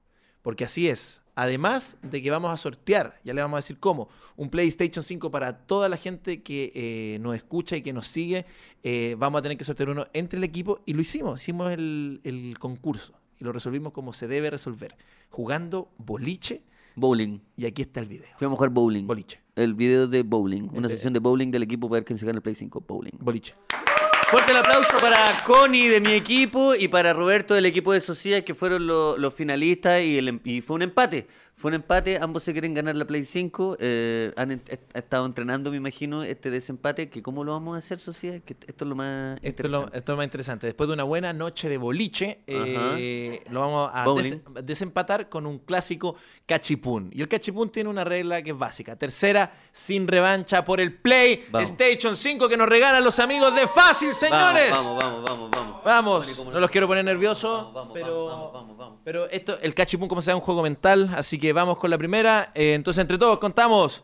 [0.43, 1.23] Porque así es.
[1.41, 5.31] Además de que vamos a sortear, ya le vamos a decir cómo, un PlayStation 5
[5.31, 8.45] para toda la gente que eh, nos escucha y que nos sigue.
[8.83, 11.41] eh, vamos a tener que sortear uno entre el equipo y lo hicimos.
[11.41, 14.97] Hicimos el, el concurso y lo resolvimos como se debe resolver.
[15.29, 16.61] Jugando boliche
[16.95, 17.39] Bowling.
[17.55, 18.27] y aquí está el video.
[18.37, 19.07] Fuimos a jugar bowling.
[19.07, 19.39] Boliche.
[19.55, 20.67] El video de bowling.
[20.73, 22.83] Una sesión de bowling del equipo para ver quién se gana el Play 5.
[22.85, 23.11] Bowling.
[23.17, 23.55] Boliche.
[24.31, 28.43] Fuerte el aplauso para Connie de mi equipo y para Roberto del equipo de Sociedad
[28.43, 31.27] que fueron lo- los finalistas y, em- y fue un empate.
[31.59, 33.75] Fue un empate, ambos se quieren ganar la Play 5.
[33.81, 37.09] eh, han est- estado entrenando, me imagino, este desempate.
[37.09, 38.39] que ¿Cómo lo vamos a hacer, Sociedad?
[38.41, 39.97] Que esto es lo más Esto es, lo, interesante.
[39.97, 40.67] esto es lo más interesante.
[40.67, 45.59] Después de una buena noche de boliche, eh, lo vamos a des- desempatar con un
[45.59, 47.09] clásico cachipún.
[47.13, 48.95] Y el cachipún tiene una regla que es básica.
[48.95, 51.69] Tercera, sin revancha por el Play Vamos.
[51.71, 54.71] Station 5 que nos regalan los amigos de Fácil, señores.
[54.71, 55.83] Vamos, vamos, vamos, vamos.
[55.83, 58.99] Vamos, Connie, ¿cómo no los quiero poner nerviosos, Vamos, vamos, pero, vamos, vamos, vamos.
[59.03, 61.97] pero esto, el cachipún como sea, es un juego mental, así que vamos con la
[61.97, 62.51] primera.
[62.53, 64.03] Eh, entonces, entre todos contamos.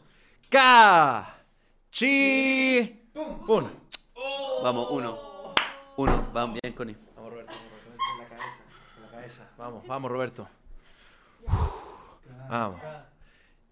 [0.50, 1.38] K,
[1.92, 3.10] chi,
[3.46, 3.68] pum.
[4.64, 5.20] Vamos, uno.
[5.98, 6.28] Uno.
[6.34, 6.96] Vamos, bien, Connie.
[7.16, 8.64] Vamos, Roberto, vamos, Roberto, en la cabeza,
[8.96, 9.50] en la cabeza.
[9.58, 10.48] Vamos, vamos, Roberto.
[12.50, 12.82] Vamos.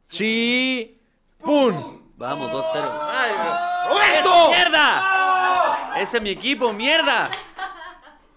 [0.09, 1.01] Chi,
[1.39, 2.03] pum.
[2.15, 2.99] Vamos, 2-0.
[3.11, 4.49] ¡Ay, ¡Eso, ¡Roberto!
[4.49, 5.93] ¡Mierda!
[5.97, 7.29] Ese es mi equipo, mierda.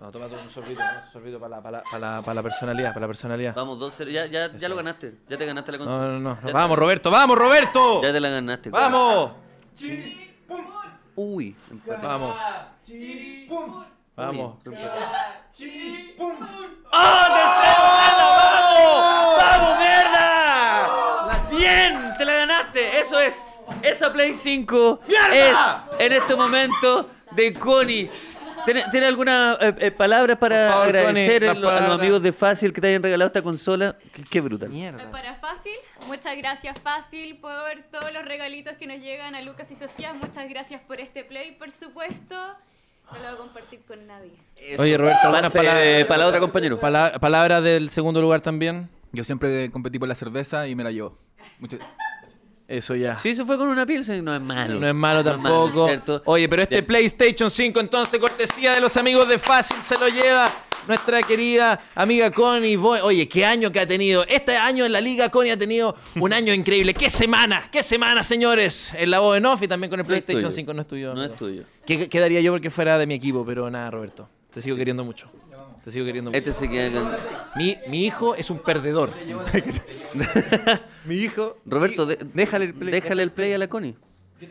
[0.01, 2.89] No, toma un sorbito, un sorbito para la, para, la, para, la, para la personalidad,
[2.91, 3.55] para la personalidad.
[3.55, 4.11] Vamos, 2-0.
[4.11, 5.15] Ya, ya, ya lo ganaste.
[5.29, 6.13] Ya te ganaste la No, consola.
[6.13, 6.39] no, no.
[6.47, 8.03] Ya Vamos, te- Roberto, vamos, Roberto.
[8.03, 8.71] Ya te la ganaste.
[8.71, 9.31] Vamos.
[11.15, 12.07] Uy, empate.
[12.07, 12.37] Vamos.
[14.17, 14.57] Vamos.
[16.93, 21.47] ¡Oh, ¡Vamos, mierda!
[21.51, 22.13] ¡Bien!
[22.19, 22.99] ¡Te la ganaste!
[23.01, 23.43] Eso es.
[23.83, 25.89] Esa Play 5 ¡Mierda!
[25.99, 28.11] es en este momento de Connie.
[28.67, 31.99] ¿Tiene, tiene algunas eh, eh, palabras para favor, agradecer Connie, a, las lo- a los
[32.01, 33.97] amigos de Fácil que te hayan regalado esta consola?
[34.13, 34.69] Qué, qué brutal.
[34.69, 35.11] Mierda.
[35.11, 35.73] Para Fácil,
[36.07, 40.13] muchas gracias Fácil por todos los regalitos que nos llegan a Lucas y Sociedad.
[40.15, 42.35] Muchas gracias por este play, por supuesto.
[42.35, 44.33] No lo voy a compartir con nadie.
[44.79, 46.07] Oye, Roberto, algunas Pa- eh, palabras.
[46.07, 46.79] para la otra, compañero.
[46.81, 48.89] Pala- palabras del segundo lugar también.
[49.13, 51.17] Yo siempre competí por la cerveza y me la llevo.
[51.61, 51.79] Mucho-
[52.69, 53.17] Eso ya.
[53.17, 54.81] Si eso fue con una Pilsen, no es malo.
[54.81, 56.23] No es malo No es tampoco.
[56.25, 56.87] Oye, pero este Bien.
[56.87, 60.51] PlayStation 5, entonces, cortesía de los amigos de Fácil, se lo lleva
[60.89, 62.75] nuestra querida amiga Connie.
[62.75, 63.01] Boy.
[63.03, 64.25] Oye, qué año que ha tenido.
[64.29, 66.93] Este año en la liga, Connie ha tenido un año increíble.
[66.93, 67.69] ¡Qué semana!
[67.71, 68.93] ¡Qué semana, señores!
[68.97, 70.51] En la voz en off y también con el No PlayStation tuyo.
[70.57, 71.15] 5 no es tuyo.
[71.15, 71.63] No es tuyo.
[71.87, 73.45] ¿Qué quedaría yo porque fuera de mi equipo?
[73.47, 74.29] Pero nada, Roberto.
[74.53, 75.31] Te sigo queriendo mucho.
[75.87, 76.37] Te sigo queriendo mucho.
[76.39, 77.17] Este se queda con...
[77.55, 79.13] Mi, mi hijo es un perdedor.
[81.05, 81.59] mi hijo.
[81.65, 82.91] Roberto, de- déjale el play.
[82.91, 83.95] déjale el play a la Connie.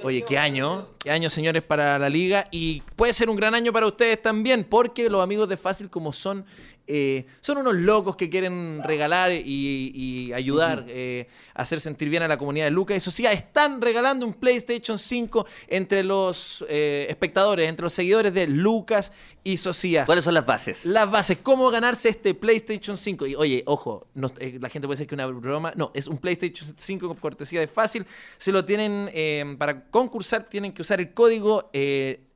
[0.04, 2.48] Oye, qué año, qué año, señores, para la liga.
[2.52, 6.14] Y puede ser un gran año para ustedes también, porque los amigos de Fácil, como
[6.14, 6.46] son,
[6.88, 12.24] eh, son unos locos que quieren regalar y, y ayudar eh, a hacer sentir bien
[12.24, 12.98] a la comunidad de Lucas.
[12.98, 18.48] Eso sí, están regalando un PlayStation 5 entre los eh, espectadores, entre los seguidores de
[18.48, 19.12] Lucas
[19.44, 20.06] y Socia.
[20.06, 20.86] ¿Cuáles son las bases?
[20.86, 23.28] Las bases, cómo ganarse este PlayStation 5.
[23.28, 25.72] Y oye, ojo, no- eh, la gente puede decir que una broma.
[25.76, 28.06] No, es un PlayStation 5 con cortesía de fácil.
[28.38, 31.70] Se lo tienen, eh, para concursar, tienen que usar el código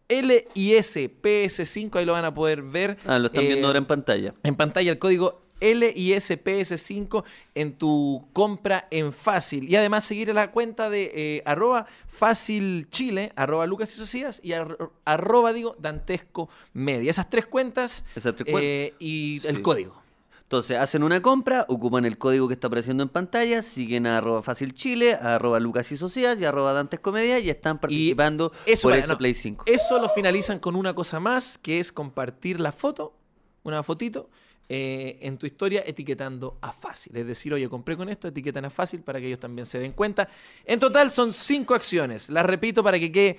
[0.09, 1.95] eh, LISPS5.
[1.97, 2.97] Ahí lo van a poder ver.
[3.05, 4.33] Ah, lo están Eh, viendo ahora en pantalla.
[4.43, 7.23] en pantalla el código LISPS5
[7.55, 9.69] en tu compra en Fácil.
[9.69, 14.39] Y además seguir a la cuenta de eh, arroba Fácil Chile, arroba Lucas y Socias
[14.43, 17.09] y arro- arroba, digo, Dantesco Media.
[17.11, 18.63] Esas tres cuentas Esas tres cuentas.
[18.63, 20.01] eh, y el código.
[20.49, 24.41] Entonces, hacen una compra, ocupan el código que está apareciendo en pantalla, siguen a arroba
[24.41, 28.51] fácil chile, a arroba lucas y socias y a arroba dantes comedia y están participando
[28.65, 29.17] Eso, por ese no.
[29.19, 29.65] Play 5.
[29.67, 33.13] Eso lo finalizan con una cosa más, que es compartir la foto,
[33.61, 34.31] una fotito,
[34.69, 37.15] eh, en tu historia etiquetando a Fácil.
[37.15, 39.91] Es decir, oye, compré con esto, etiquetan a Fácil para que ellos también se den
[39.91, 40.27] cuenta.
[40.65, 42.27] En total son cinco acciones.
[42.27, 43.37] Las repito para que quede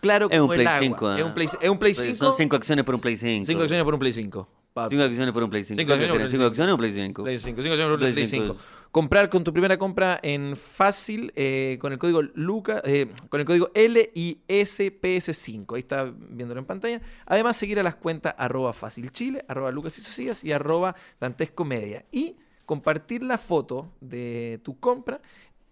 [0.00, 0.80] claro Es un el Play agua.
[0.80, 1.14] 5.
[1.16, 2.16] Es un Play, es un Play 5.
[2.24, 3.46] Son cinco acciones por un Play 5.
[3.46, 4.61] cinco acciones por un Play 5.
[4.72, 4.94] Papi.
[4.94, 5.80] Cinco acciones por un Play 5.
[5.80, 7.22] Cinco acciones por un cinco acciones o un Play 5.
[7.22, 8.44] Play 5, cinco acciones por Play Play 5.
[8.44, 8.56] 5.
[8.90, 13.46] Comprar con tu primera compra en fácil eh, con el código Luca, eh, con el
[13.46, 15.74] código LISPS5.
[15.74, 17.00] Ahí está viéndolo en pantalla.
[17.24, 21.64] Además, seguir a las cuentas arroba fácil chile, arroba Lucas y Socias y arroba Dantesco
[21.64, 22.04] Media.
[22.12, 25.22] Y compartir la foto de tu compra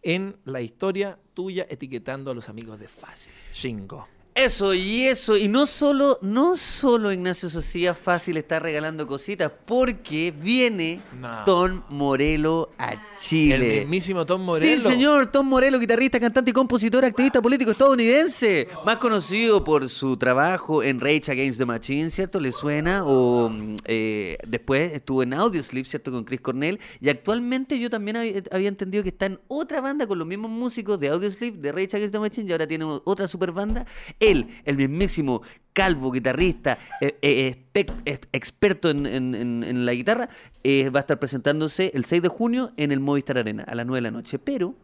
[0.02, 3.32] en la historia tuya etiquetando a los amigos de Fácil.
[3.52, 4.19] Shingo.
[4.34, 10.32] Eso y eso, y no solo, no solo Ignacio Socias Fácil está regalando cositas, porque
[10.32, 11.44] viene No.
[11.44, 13.74] Tom Morelo a Chile.
[13.74, 14.82] El mismísimo Tom Morello.
[14.82, 18.68] Sí, señor, Tom Morello, guitarrista, cantante y compositor, activista político estadounidense.
[18.86, 22.38] Más conocido por su trabajo en Rage Against the Machine, ¿cierto?
[22.38, 23.04] ¿Le suena?
[23.04, 26.12] O mm, eh, después estuvo en Audiosleep, ¿cierto?
[26.12, 26.78] Con Chris Cornell.
[27.00, 30.52] Y actualmente yo también había, había entendido que está en otra banda con los mismos
[30.52, 33.86] músicos de Audiosleep, de Rage Against the Machine, y ahora tiene otra super banda.
[34.20, 35.42] Él, el mismísimo
[35.72, 40.28] calvo guitarrista, eh, eh, eh, experto en, en- en- en la guitarra,
[40.64, 43.98] va a estar presentándose el 6 de junio en el Movistar Arena a las 9
[43.98, 44.38] de la noche.
[44.38, 44.74] Pero,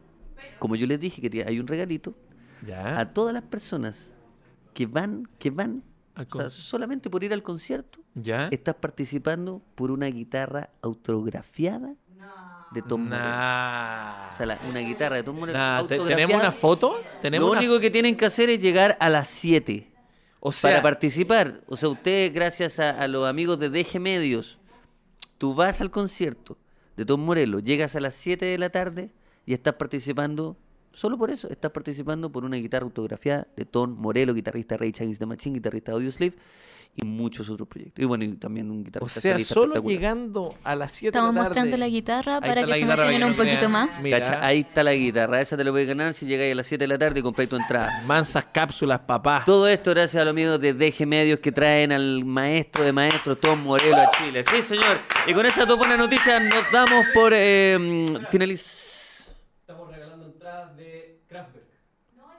[0.58, 2.14] como yo les dije que hay un regalito,
[2.66, 2.98] Ya.
[2.98, 4.10] a todas las personas
[4.74, 5.82] que van, que van,
[6.16, 8.48] o sea, solamente por ir al concierto, Ya.
[8.50, 11.94] estás participando por una guitarra autografiada
[12.72, 13.22] de Tom Morello.
[13.24, 14.30] Nah.
[14.32, 15.86] O sea, la- una guitarra de Tom Morello Nah.
[15.86, 17.00] ¿Tenemos una foto?
[17.22, 19.90] ¿Tenemos Lo una- único que tienen que hacer es llegar a las 7
[20.40, 21.60] O sea, para participar.
[21.68, 24.58] O sea, ustedes, gracias a, a los amigos de DG Medios,
[25.38, 26.58] tú vas al concierto
[26.96, 29.10] de Tom Morello, llegas a las 7 de la tarde
[29.44, 30.56] y estás participando,
[30.92, 35.18] solo por eso, estás participando por una guitarra autografiada de Tom Morello, guitarrista Ray Against
[35.20, 36.34] the Machine, guitarrista de Audioslave
[36.96, 38.02] y muchos otros proyectos.
[38.02, 41.12] Y bueno, y también un o guitarrista sea, solista solo llegando a las 7 de
[41.12, 41.48] la Estamos tarde.
[41.48, 44.00] mostrando la guitarra para que la se emocionen un poquito más.
[44.00, 46.66] Mira, Cacha, Ahí está la guitarra, esa te la puedes ganar si llegáis a las
[46.66, 48.02] 7 de la tarde y compráis tu entrada.
[48.06, 49.42] Mansas cápsulas, papá.
[49.44, 53.38] Todo esto gracias a los amigos de DG Medios que traen al maestro de maestros,
[53.40, 54.42] Tom Morelo, a Chile.
[54.50, 54.98] Sí, señor.
[55.26, 59.28] Y con esas dos buenas noticias nos damos por eh, finaliz...
[59.60, 61.66] Estamos regalando entradas de Kraftwerk.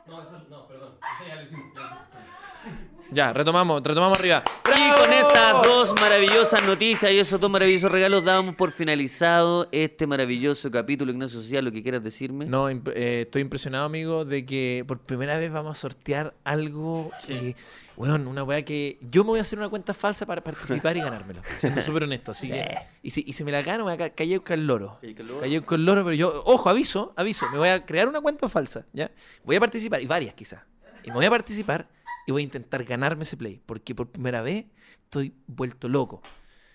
[0.08, 0.94] No, eso no, perdón.
[1.14, 1.66] Eso ya lo hicimos.
[1.76, 2.97] ya lo hicimos.
[3.10, 4.44] Ya, retomamos, retomamos arriba.
[4.66, 5.04] Y ¡Bravo!
[5.04, 10.70] con estas dos maravillosas noticias y esos dos maravillosos regalos damos por finalizado este maravilloso
[10.72, 11.12] capítulo.
[11.14, 12.46] Ignacio Social, lo que quieras decirme.
[12.46, 17.10] No, imp- eh, estoy impresionado, amigo, de que por primera vez vamos a sortear algo.
[17.30, 17.56] eh,
[17.96, 19.00] weón, una weá que.
[19.10, 21.42] Yo me voy a hacer una cuenta falsa para participar y ganármelo.
[21.60, 22.32] Siendo súper honesto.
[22.34, 22.78] Así que.
[23.04, 24.98] Y si, y si me la gano, me voy a ca- caer con el loro.
[25.02, 25.40] Caer con el loro.
[25.42, 26.44] Caer con el loro, pero yo.
[26.46, 27.50] Ojo, aviso, aviso.
[27.52, 28.86] Me voy a crear una cuenta falsa.
[28.92, 29.10] ¿Ya?
[29.46, 30.60] Voy a participar, y varias quizás.
[31.06, 31.88] Y me voy a participar
[32.28, 33.60] y voy a intentar ganarme ese play.
[33.66, 34.66] Porque por primera vez
[35.06, 36.22] estoy vuelto loco.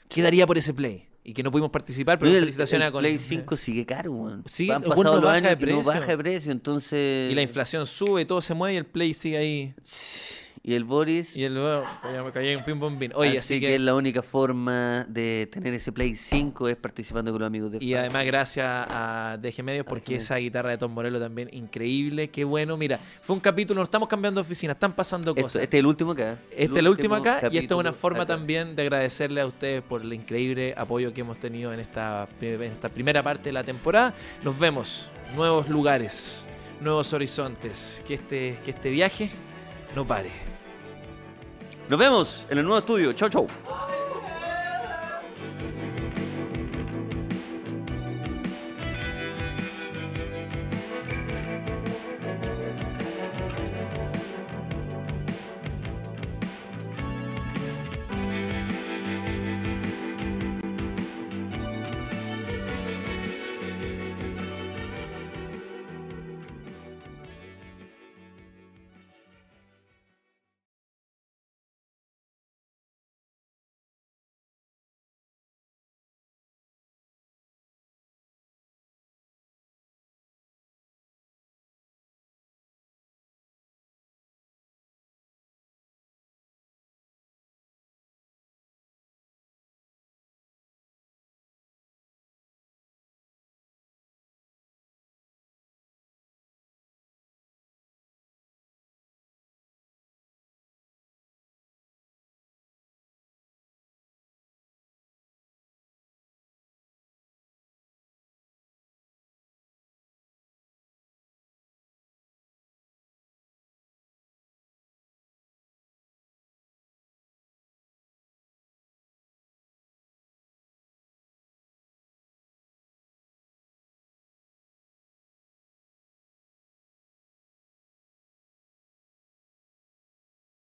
[0.09, 1.07] ¿Qué daría por ese play?
[1.25, 4.43] Y que no pudimos participar, pero felicitaciones el a con Play 5 sigue caro, weón.
[4.49, 5.85] Sigue, Han pasado los baja años de y no precio.
[5.85, 7.31] baja de precio, entonces...
[7.31, 9.75] Y la inflación sube, todo se mueve y el play sigue ahí.
[10.65, 11.37] Y el Boris...
[11.37, 12.81] Y el ya me caí pim.
[13.15, 13.79] Oye, así, así, que, que.
[13.81, 17.95] la única forma de tener ese Play 5 es participando con los amigos de Y
[17.95, 22.77] además gracias a DG Medios porque esa guitarra de Tom Morello también increíble, qué bueno.
[22.77, 25.63] Mira, fue un capítulo, nos estamos cambiando de oficina, están pasando Esto- cosas.
[25.63, 26.39] este es el último acá.
[26.53, 28.37] Este es el último acá y esta es una forma acá.
[28.37, 32.63] también de agradecerle a ustedes por el increíble apoyo que hemos tenido en esta, en
[32.63, 34.15] esta primera parte de la temporada.
[34.45, 36.45] Nos vemos, nuevos lugares,
[36.81, 39.29] nuevos horizontes, que este, que este viaje
[39.97, 40.52] no pare.
[41.89, 43.13] Nos vemos en el nuevo estudio.
[43.13, 43.47] Chau, chau.